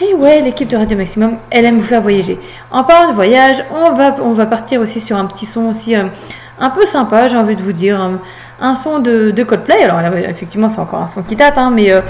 [0.00, 2.38] Et ouais, l'équipe de Radio Maximum, elle aime vous faire voyager.
[2.70, 5.96] En parlant de voyage, on va, on va partir aussi sur un petit son aussi
[5.96, 6.04] euh,
[6.60, 8.00] un peu sympa, j'ai envie de vous dire.
[8.00, 8.20] Un,
[8.60, 9.82] un son de, de Coldplay.
[9.82, 12.00] Alors là, effectivement, c'est encore un son qui date, hein, mais, euh,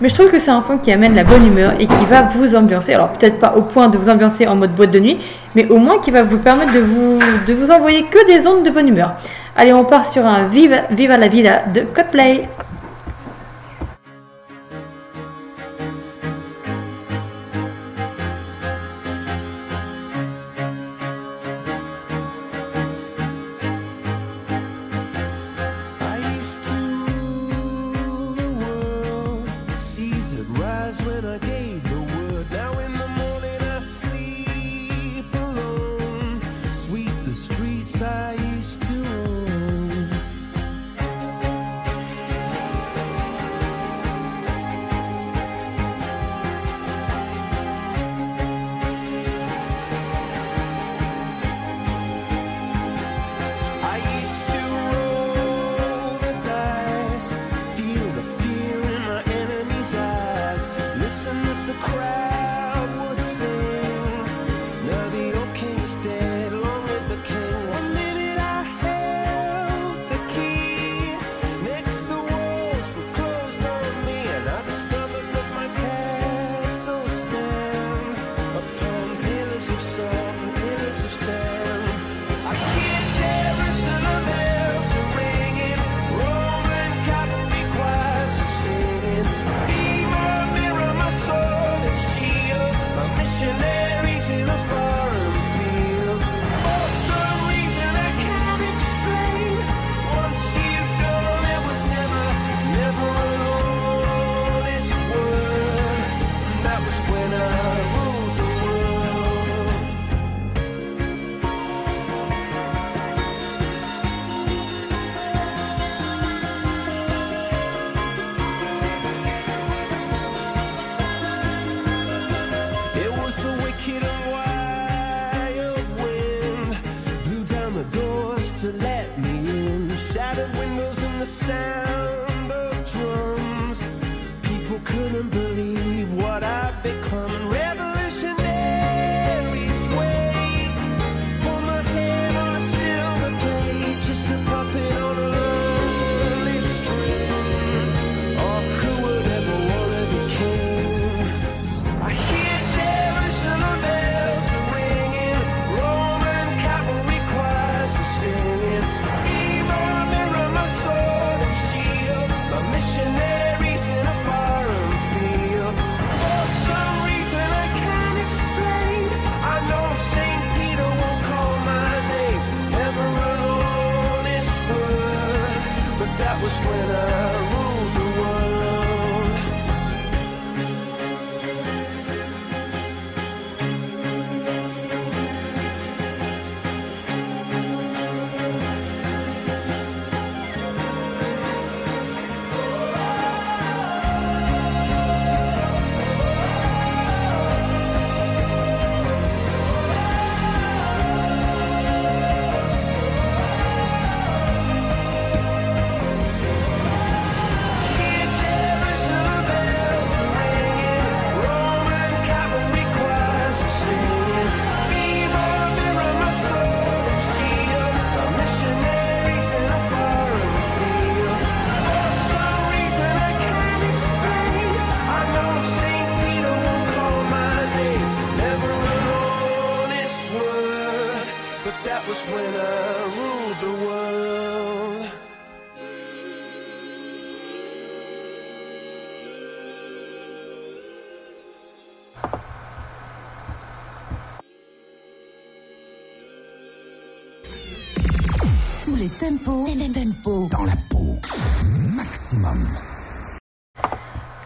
[0.00, 2.22] mais je trouve que c'est un son qui amène la bonne humeur et qui va
[2.34, 2.94] vous ambiancer.
[2.94, 5.18] Alors peut-être pas au point de vous ambiancer en mode boîte de nuit,
[5.54, 8.64] mais au moins qui va vous permettre de vous, de vous envoyer que des ondes
[8.64, 9.12] de bonne humeur.
[9.56, 12.48] Allez, on part sur un Viva, Viva la Vida de Coldplay.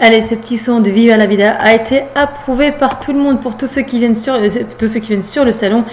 [0.04, 3.40] Allez, ce petit son de Viva la Vida a été approuvé par tout le monde
[3.40, 5.84] pour tous ceux qui viennent sur, euh, le salon.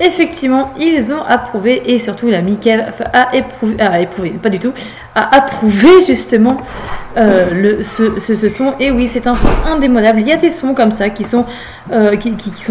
[0.00, 2.72] Effectivement, ils ont approuvé et surtout la Mickey
[3.12, 4.72] a éprouvé, pas du tout,
[5.14, 6.56] a approuvé justement
[7.18, 8.72] euh, ce, son.
[8.80, 10.20] Et oui, c'est un son indémodable.
[10.20, 11.44] Il y a des sons comme ça qui sont,
[11.92, 12.16] euh,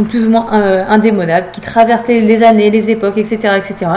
[0.09, 3.91] plus ou moins euh, indémodables, qui traversent les, les années, les époques, etc., etc.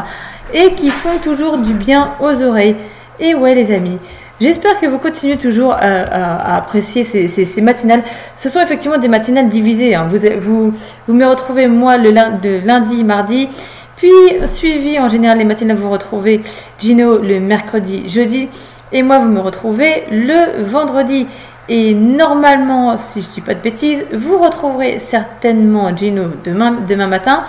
[0.53, 2.77] Et qui font toujours du bien aux oreilles.
[3.19, 3.99] Et ouais, les amis.
[4.41, 8.03] J'espère que vous continuez toujours à, à- à apprécier ces, matinales.
[8.37, 9.95] Ce sont effectivement des matinales divisées.
[9.95, 10.09] hein.
[10.11, 10.73] Vous,
[11.07, 13.49] vous, me retrouvez moi le lundi, mardi,
[13.97, 14.11] puis
[14.47, 16.41] suivi en général les matinales, vous retrouvez
[16.79, 18.49] Gino le mercredi, jeudi,
[18.93, 21.27] et moi vous me retrouvez le vendredi.
[21.69, 27.45] Et normalement, si je dis pas de bêtises, vous retrouverez certainement Gino demain, demain matin.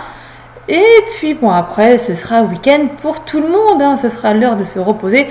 [0.68, 0.84] Et
[1.16, 3.80] puis bon après, ce sera week-end pour tout le monde.
[3.80, 3.96] hein.
[3.96, 5.26] Ce sera l'heure de se reposer.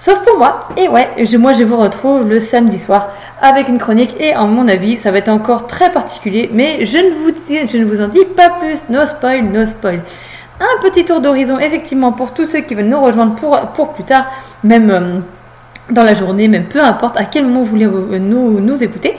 [0.00, 0.66] Sauf pour moi.
[0.78, 1.08] Et ouais,
[1.38, 3.10] moi je vous retrouve le samedi soir
[3.42, 6.48] avec une chronique et à mon avis ça va être encore très particulier.
[6.52, 8.88] Mais je ne vous, dis, je ne vous en dis pas plus.
[8.88, 10.00] No spoil, no spoil.
[10.58, 14.04] Un petit tour d'horizon effectivement pour tous ceux qui veulent nous rejoindre pour, pour plus
[14.04, 14.24] tard,
[14.64, 15.18] même euh,
[15.90, 19.16] dans la journée, même peu importe à quel moment vous voulez nous, nous écouter.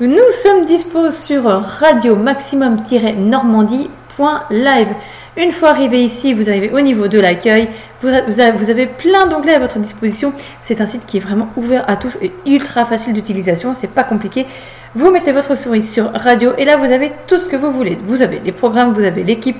[0.00, 4.88] Nous sommes dispo sur radio maximum-normandie.live.
[5.36, 7.68] Une fois arrivé ici, vous arrivez au niveau de l'accueil.
[8.04, 10.32] Vous, avez- plein d'onglets à votre disposition.
[10.62, 13.72] C'est un site qui est vraiment ouvert à tous et ultra facile d'utilisation.
[13.74, 14.46] C'est pas compliqué.
[14.94, 17.98] Vous mettez votre souris sur radio et là vous avez tout ce que vous voulez.
[18.06, 19.56] Vous avez les programmes, vous avez l'équipe,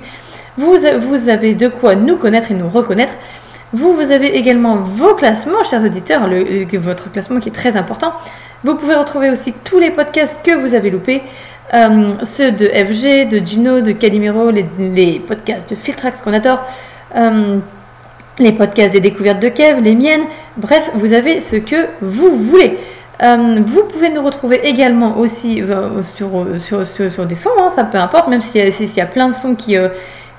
[0.56, 0.76] vous,
[1.28, 3.14] avez de quoi nous connaître et nous reconnaître.
[3.72, 8.12] Vous, avez également vos classements, chers auditeurs, euh, votre classement qui est très important.
[8.62, 11.22] Vous pouvez retrouver aussi tous les podcasts que vous avez loupés,
[11.72, 16.60] euh, ceux de FG, de Gino, de Calimero, les, les podcasts de Filtrax qu'on adore,
[17.16, 17.58] euh,
[18.39, 20.23] les podcasts des découvertes de Kev, les miennes.
[20.56, 22.77] Bref, vous avez ce que vous voulez.
[23.23, 26.44] Euh, vous pouvez nous retrouver également aussi euh, sur,
[27.11, 29.28] sur, des sons, hein, ça peu importe, même s'il y, a- s'il y a plein
[29.28, 29.89] de sons euh,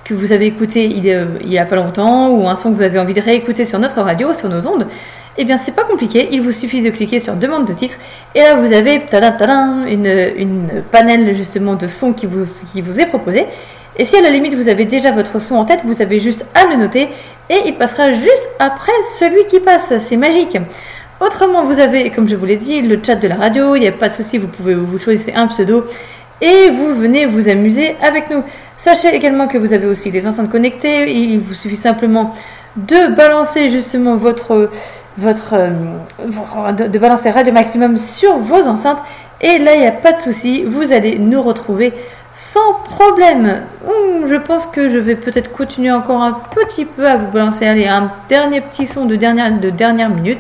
[0.04, 2.72] que vous avez écoutés il, y a- il y a pas longtemps, ou un son
[2.72, 4.88] que vous avez envie de réécouter sur notre radio, sur nos ondes,
[5.38, 7.96] eh bien c'est pas compliqué, il vous suffit de cliquer sur demande de titre,
[8.36, 10.08] et là vous avez tadam, tadam, une,
[10.38, 12.44] une panel justement de sons qui vous,
[12.74, 13.46] qui vous est proposé.
[13.98, 16.46] Et si à la limite vous avez déjà votre son en tête, vous avez juste
[16.54, 17.08] à le noter
[17.50, 19.94] et il passera juste après celui qui passe.
[20.00, 20.58] C'est magique.
[21.20, 23.76] Autrement, vous avez, comme je vous l'ai dit, le chat de la radio.
[23.76, 25.86] Il n'y a pas de souci, vous pouvez vous choisissez un pseudo
[26.42, 28.44] et vous venez vous amuser avec nous.
[28.78, 31.12] Sachez également que vous avez aussi les enceintes connectées.
[31.12, 32.34] Il vous suffit simplement
[32.76, 34.70] de balancer justement votre
[35.18, 38.98] votre euh, de, de balancer Radio Maximum sur vos enceintes
[39.40, 41.94] et là il n'y a pas de souci, vous allez nous retrouver
[42.36, 43.62] sans problème.
[43.88, 47.66] Hum, je pense que je vais peut-être continuer encore un petit peu à vous balancer
[47.66, 50.40] allez, un dernier petit son de dernière, de dernière minute.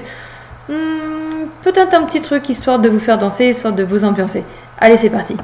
[0.69, 4.43] Hum, peut-être un petit truc histoire de vous faire danser, histoire de vous ambiancer.
[4.77, 5.37] Allez, c'est parti.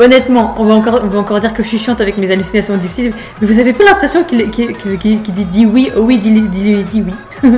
[0.00, 2.74] Honnêtement, on va, encore, on va encore dire que je suis chiante avec mes hallucinations
[2.74, 7.04] auditives, mais vous avez pas l'impression qu'il dit, dit oui, oh oui, dit, dit, dit
[7.06, 7.14] oui.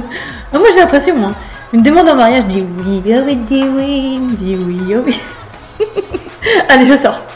[0.53, 1.33] Moi j'ai l'impression, hein.
[1.73, 5.19] Une demande en mariage dit oui, oh oui, dit oui, dit oui, oh oui.
[6.69, 7.32] Allez, je sors.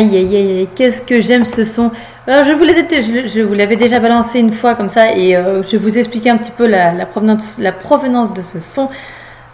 [0.00, 1.90] Aïe aïe aïe, qu'est-ce que j'aime ce son.
[2.26, 6.38] Je vous l'avais déjà balancé une fois comme ça et euh, je vous expliquer un
[6.38, 8.88] petit peu la, provenance, de ce son.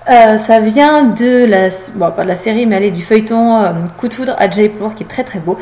[0.09, 4.07] Euh, ça vient de la, pas de la série, mais allez, du feuilleton euh, Coup
[4.07, 5.59] de foudre à Jaipur, qui est très très beau,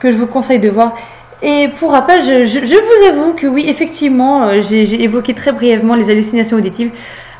[0.00, 0.96] que je vous conseille de voir.
[1.40, 6.56] Et pour rappel, je, vous avoue que oui, effectivement, j'ai évoqué très brièvement les hallucinations
[6.56, 6.90] auditives.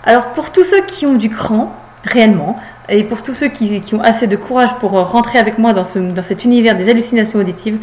[0.05, 1.75] Alors pour tous ceux qui ont du cran,
[2.05, 2.57] réellement,
[2.89, 5.73] et pour tous ceux qui, qui ont assez de courage pour euh, rentrer avec moi
[5.73, 7.79] dans, ce, dans cet univers des hallucinations auditives,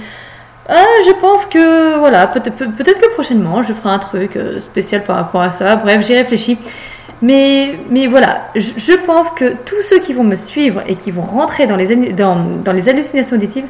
[0.69, 0.75] euh,
[1.07, 5.03] je pense que voilà, peut- peut- peut-être que prochainement je ferai un truc euh, spécial
[5.03, 5.75] par rapport à ça.
[5.75, 6.57] Bref, j'y réfléchis.
[7.23, 11.11] Mais, mais voilà, je, je pense que tous ceux qui vont me suivre et qui
[11.11, 13.65] vont rentrer dans les, dans, dans les hallucinations auditives,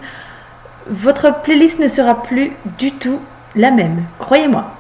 [0.87, 3.19] votre playlist ne sera plus du tout
[3.55, 4.03] la même.
[4.19, 4.71] Croyez-moi.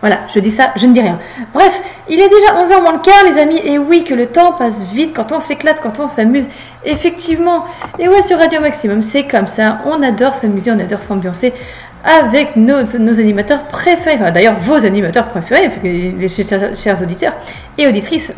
[0.00, 1.18] Voilà, je dis ça, je ne dis rien.
[1.52, 4.52] Bref, il est déjà 11h moins le quart, les amis, et oui, que le temps
[4.52, 6.48] passe vite quand on s'éclate, quand on s'amuse.
[6.84, 7.66] Effectivement.
[7.98, 9.78] Et ouais, sur Radio Maximum, c'est comme ça.
[9.84, 11.52] On adore s'amuser, on adore s'ambiancer
[12.02, 14.16] avec nos, animateurs préférés.
[14.16, 17.34] Enfin, D'ailleurs, vos animateurs préférés, les chers auditeurs
[17.76, 18.32] et auditrices.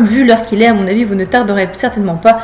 [0.00, 2.40] Vu l'heure qu'il est, à mon avis, vous ne tarderez certainement pas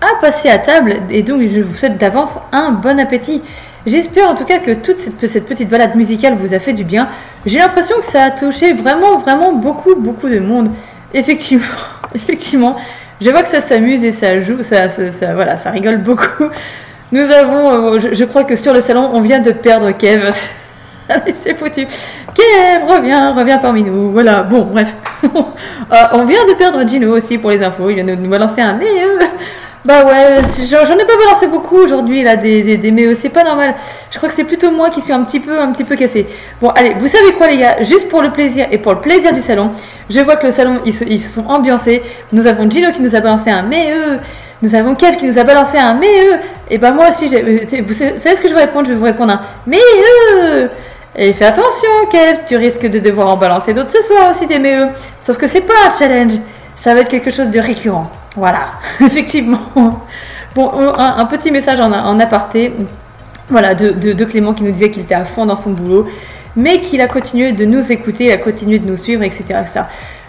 [0.00, 0.96] à passer à table.
[1.10, 3.40] Et donc, je vous souhaite d'avance un bon appétit.
[3.84, 7.08] J'espère en tout cas que toute cette, petite balade musicale vous a fait du bien.
[7.44, 10.68] J'ai l'impression que ça a touché vraiment, vraiment beaucoup, beaucoup de monde.
[11.14, 11.64] Effectivement,
[12.14, 12.76] effectivement.
[13.20, 14.86] Je vois que ça s'amuse et ça joue, ça,
[15.34, 16.44] voilà, ça rigole beaucoup.
[17.10, 20.30] Nous avons, euh, je, crois que sur le salon, on vient de perdre Kev.
[21.36, 21.86] C'est foutu.
[22.34, 24.12] Kev, reviens, reviens parmi nous.
[24.12, 24.94] Voilà, bon, bref.
[25.92, 27.90] Euh, on vient de perdre Gino aussi pour les infos.
[27.90, 28.86] Il vient de nous balancer un mais.
[29.84, 33.42] Bah ouais, j'en ai pas balancé beaucoup aujourd'hui là des, des, des mais c'est pas
[33.42, 33.74] normal.
[34.10, 36.26] Je crois que c'est plutôt moi qui suis un petit peu un petit peu cassé.
[36.60, 39.32] Bon allez, vous savez quoi les gars, juste pour le plaisir et pour le plaisir
[39.32, 39.72] du salon,
[40.08, 42.02] je vois que le salon ils se, ils se sont ambiancés.
[42.32, 43.92] Nous avons Gino qui nous a balancé un mais
[44.62, 47.92] nous avons Kev qui nous a balancé un mais et ben moi aussi euh, vous
[47.92, 49.80] savez ce que je vais répondre, je vais vous répondre un mais
[51.16, 54.58] et fais attention, Kev, tu risques de devoir en balancer d'autres ce soir aussi des
[54.58, 54.88] MEE.
[55.20, 56.34] Sauf que c'est pas un challenge,
[56.76, 58.10] ça va être quelque chose de récurrent.
[58.36, 59.58] Voilà, effectivement.
[60.54, 62.72] Bon, un, petit message en, aparté,
[63.48, 66.06] voilà, de, Clément qui nous disait qu'il était à fond dans son boulot,
[66.56, 69.44] mais qu'il a continué de nous écouter, a continué de nous suivre, etc.
[69.60, 69.80] etc.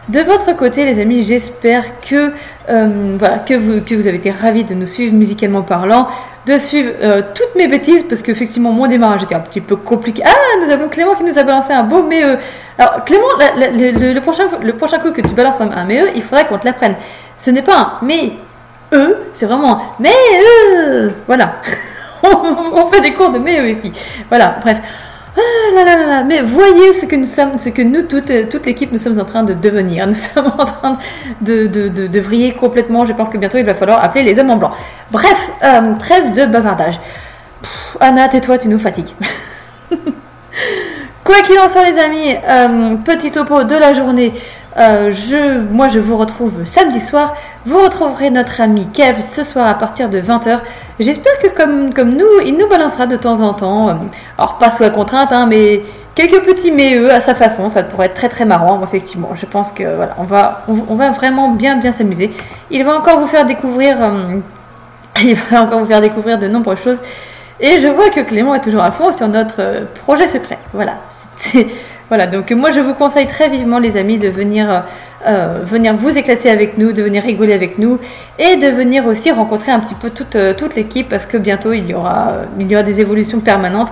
[0.10, 2.32] De votre côté, les amis, j'espère que,
[2.70, 3.18] euh,
[3.48, 3.54] que,
[3.96, 6.08] vous, avez été ravis de nous suivre musicalement parlant,
[6.46, 10.24] de suivre euh, toutes mes bêtises, parce qu'effectivement, mon démarrage était un petit peu compliqué.
[10.26, 12.22] Ah, nous avons Clément qui nous a balancé un beau mais
[12.78, 16.48] Alors, Clément, le prochain, le prochain coup que tu balances un, un mais il faudrait
[16.48, 16.96] qu'on te l'apprenne.
[17.40, 18.34] Ce n'est pas un mais
[18.94, 20.14] eux, c'est vraiment mais
[20.76, 21.12] eux.
[21.28, 21.56] Voilà.
[22.24, 23.76] on, fait des cours de mais eux.
[24.30, 24.78] Voilà, bref.
[25.36, 25.40] Ah
[25.76, 28.92] là là là mais voyez ce que nous sommes, ce que nous, toute, toute l'équipe,
[28.92, 30.06] nous sommes en train de devenir.
[30.06, 30.98] Nous sommes en train
[31.42, 33.06] de, de, de, vriller complètement.
[33.06, 34.72] Je pense que bientôt il va falloir appeler les hommes en blanc.
[35.12, 37.00] Bref, euh, trêve de bavardage.
[38.00, 39.14] Anna, tais-toi, tu nous fatigues.
[41.24, 44.34] Quoi qu'il en soit, les amis, euh, petit topo de la journée.
[44.78, 47.36] Euh, je, moi, je vous retrouve samedi soir.
[47.66, 50.60] Vous retrouverez notre ami Kev ce soir à partir de 20h.
[51.00, 53.90] J'espère que, comme, comme nous, il nous balancera de temps en temps.
[53.90, 53.94] euh,
[54.38, 55.82] Alors, pas sous la contrainte, hein, mais
[56.16, 57.70] quelques petits mais à sa façon.
[57.70, 59.30] Ça pourrait être très très marrant, effectivement.
[59.36, 62.32] Je pense que voilà, on va, on, va vraiment bien bien s'amuser.
[62.72, 63.98] Il va encore vous faire découvrir.
[64.02, 64.38] euh,
[65.24, 67.02] il va encore vous faire découvrir de nombreuses choses.
[67.60, 70.58] Et je vois que Clément est toujours à fond sur notre projet secret.
[70.74, 70.94] Voilà.
[71.38, 71.68] C'était-
[72.10, 74.80] Voilà, donc moi je vous conseille très vivement les amis de venir euh,
[75.26, 77.98] euh, venir vous éclater avec nous, de venir rigoler avec nous
[78.38, 81.90] et de venir aussi rencontrer un petit peu toute, euh, l'équipe parce que bientôt il
[81.90, 83.92] y, aura, des évolutions permanentes.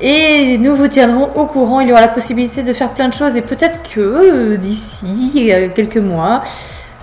[0.00, 3.14] Et nous vous tiendrons au courant, il y aura la possibilité de faire plein de
[3.14, 6.42] choses et peut-être que d'ici quelques mois,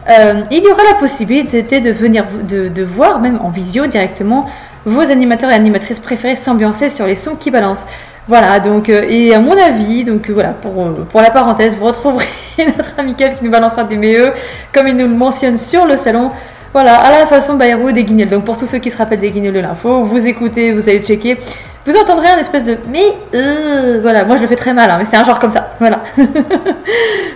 [0.09, 4.49] il y aura la possibilité de venir de, de voir même en visio directement
[4.85, 7.85] vos animateurs et animatrices préférés s'ambiancer sur les sons qui balancent.
[8.27, 11.75] Voilà, donc, euh, et à mon avis, donc euh, voilà, pour, euh, pour la parenthèse,
[11.75, 14.33] vous retrouverez notre ami Kev qui nous balancera des MEE,
[14.73, 16.30] comme il nous le mentionne sur le salon.
[16.72, 18.30] Voilà, à la façon Bayrou des guignols.
[18.30, 21.01] Donc pour tous ceux qui se rappellent des guignols de l'info, vous écoutez, vous allez
[21.01, 21.38] checker.
[21.85, 24.98] Vous entendrez un espèce de mais euh, voilà, moi je le fais très mal, hein,
[24.99, 25.72] mais c'est un genre comme ça.
[25.80, 26.01] Voilà.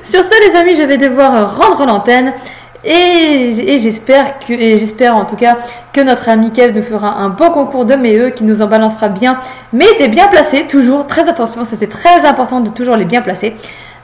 [0.04, 2.34] Sur ce, les amis, je vais devoir rendre l'antenne.
[2.86, 5.58] Et, j'espère en tout cas
[5.94, 9.08] que notre ami Kev nous fera un beau concours de MEE qui nous en balancera
[9.08, 9.38] bien,
[9.72, 11.08] mais des bien placés, toujours.
[11.08, 13.56] Très attention, c'était très important de toujours les bien placer.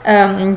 [0.07, 0.53] Euh,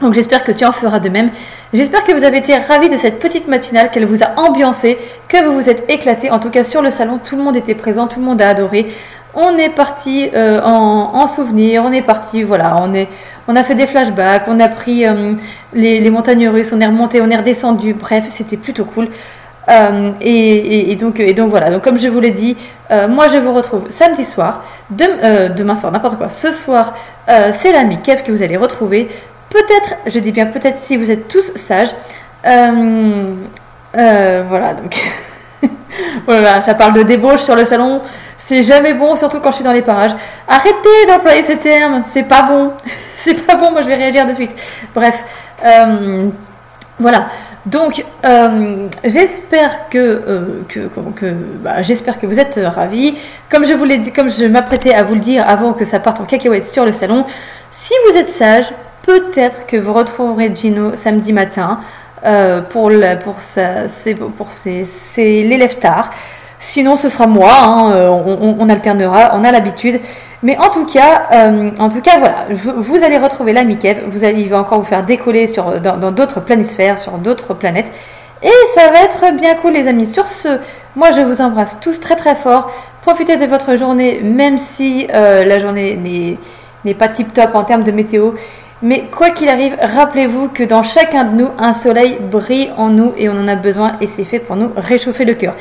[0.00, 1.30] donc j'espère que tu en feras de même.
[1.72, 5.44] J'espère que vous avez été ravis de cette petite matinale, qu'elle vous a ambiancé, que
[5.44, 6.32] vous vous êtes éclatés.
[6.32, 8.48] En tout cas sur le salon, tout le monde était présent, tout le monde a
[8.48, 8.92] adoré.
[9.36, 13.08] On est parti euh, en, en souvenir, on est parti, voilà, on est,
[13.48, 15.34] on a fait des flashbacks, on a pris euh,
[15.72, 17.94] les, montagnes russes, on est remonté, on est redescendu.
[17.94, 19.08] Bref, c'était plutôt cool.
[19.68, 21.78] Euh, et, donc, voilà.
[21.78, 22.56] Comme je vous l'ai dit,
[22.90, 26.28] euh, moi je vous retrouve samedi soir, dem- demain soir, n'importe quoi.
[26.28, 26.94] Ce soir,
[27.52, 29.08] c'est l'ami Kev que vous allez retrouver.
[29.50, 31.94] Peut-être, je dis bien peut-être si vous êtes tous sages.
[33.94, 35.04] Voilà, donc
[36.26, 38.00] voilà, ça parle de débauche sur le salon.
[38.36, 40.14] C'est jamais bon, surtout quand je suis dans les parages.
[40.46, 42.72] Arrêtez d'employer ce terme, c'est pas bon.
[43.16, 44.52] c'est pas bon, moi je vais réagir de suite.
[44.94, 45.24] Bref,
[45.64, 46.28] euh,
[46.98, 47.26] voilà.
[47.66, 50.62] Donc, euh, j'espère que, euh,
[51.62, 53.14] bah, j'espère que vous êtes ravis.
[53.48, 55.98] Comme je vous l'ai dit, comme je m'apprêtais à vous le dire avant que ça
[55.98, 57.24] parte en cacahuète sur le salon,
[57.72, 58.66] si vous êtes sage,
[59.02, 61.80] peut-être que vous retrouverez Gino samedi matin
[62.70, 62.90] pour,
[63.22, 63.36] pour,
[64.36, 66.10] pour l'élève tard.
[66.58, 67.50] Sinon, ce sera moi.
[67.52, 68.10] hein,
[68.58, 69.32] on alternera.
[69.34, 70.00] On a l'habitude.
[70.44, 74.02] Mais en tout cas, euh, en tout cas, voilà, vous, allez retrouver l'ami Kev.
[74.06, 77.90] Vous il va encore vous faire décoller sur dans d'autres planisphères, sur d'autres planètes.
[78.42, 80.06] Et ça va être bien cool, les amis.
[80.06, 80.58] Sur ce,
[80.96, 82.70] moi, je vous embrasse tous très très fort.
[83.00, 86.36] Profitez de votre journée, même si euh, la journée n'est
[86.84, 88.32] n'est pas tip top en termes de météo.
[88.82, 93.14] Mais quoi qu'il arrive, rappelez-vous que dans chacun de nous, un soleil brille en nous
[93.16, 95.54] et on en a besoin et c'est fait pour nous réchauffer le cœur.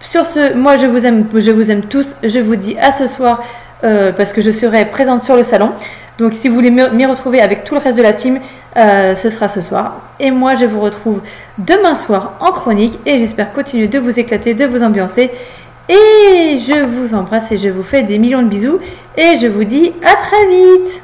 [0.00, 2.14] Sur ce, moi je vous aime, je vous aime tous.
[2.22, 3.42] Je vous dis à ce soir
[3.84, 5.72] euh, parce que je serai présente sur le salon.
[6.18, 8.40] Donc si vous voulez m'y retrouver avec tout le reste de la team,
[8.76, 10.00] euh, ce sera ce soir.
[10.18, 11.20] Et moi je vous retrouve
[11.58, 15.30] demain soir en chronique et j'espère continuer de vous éclater, de vous ambiancer.
[15.88, 18.78] Et je vous embrasse et je vous fais des millions de bisous
[19.16, 21.00] et je vous dis à très vite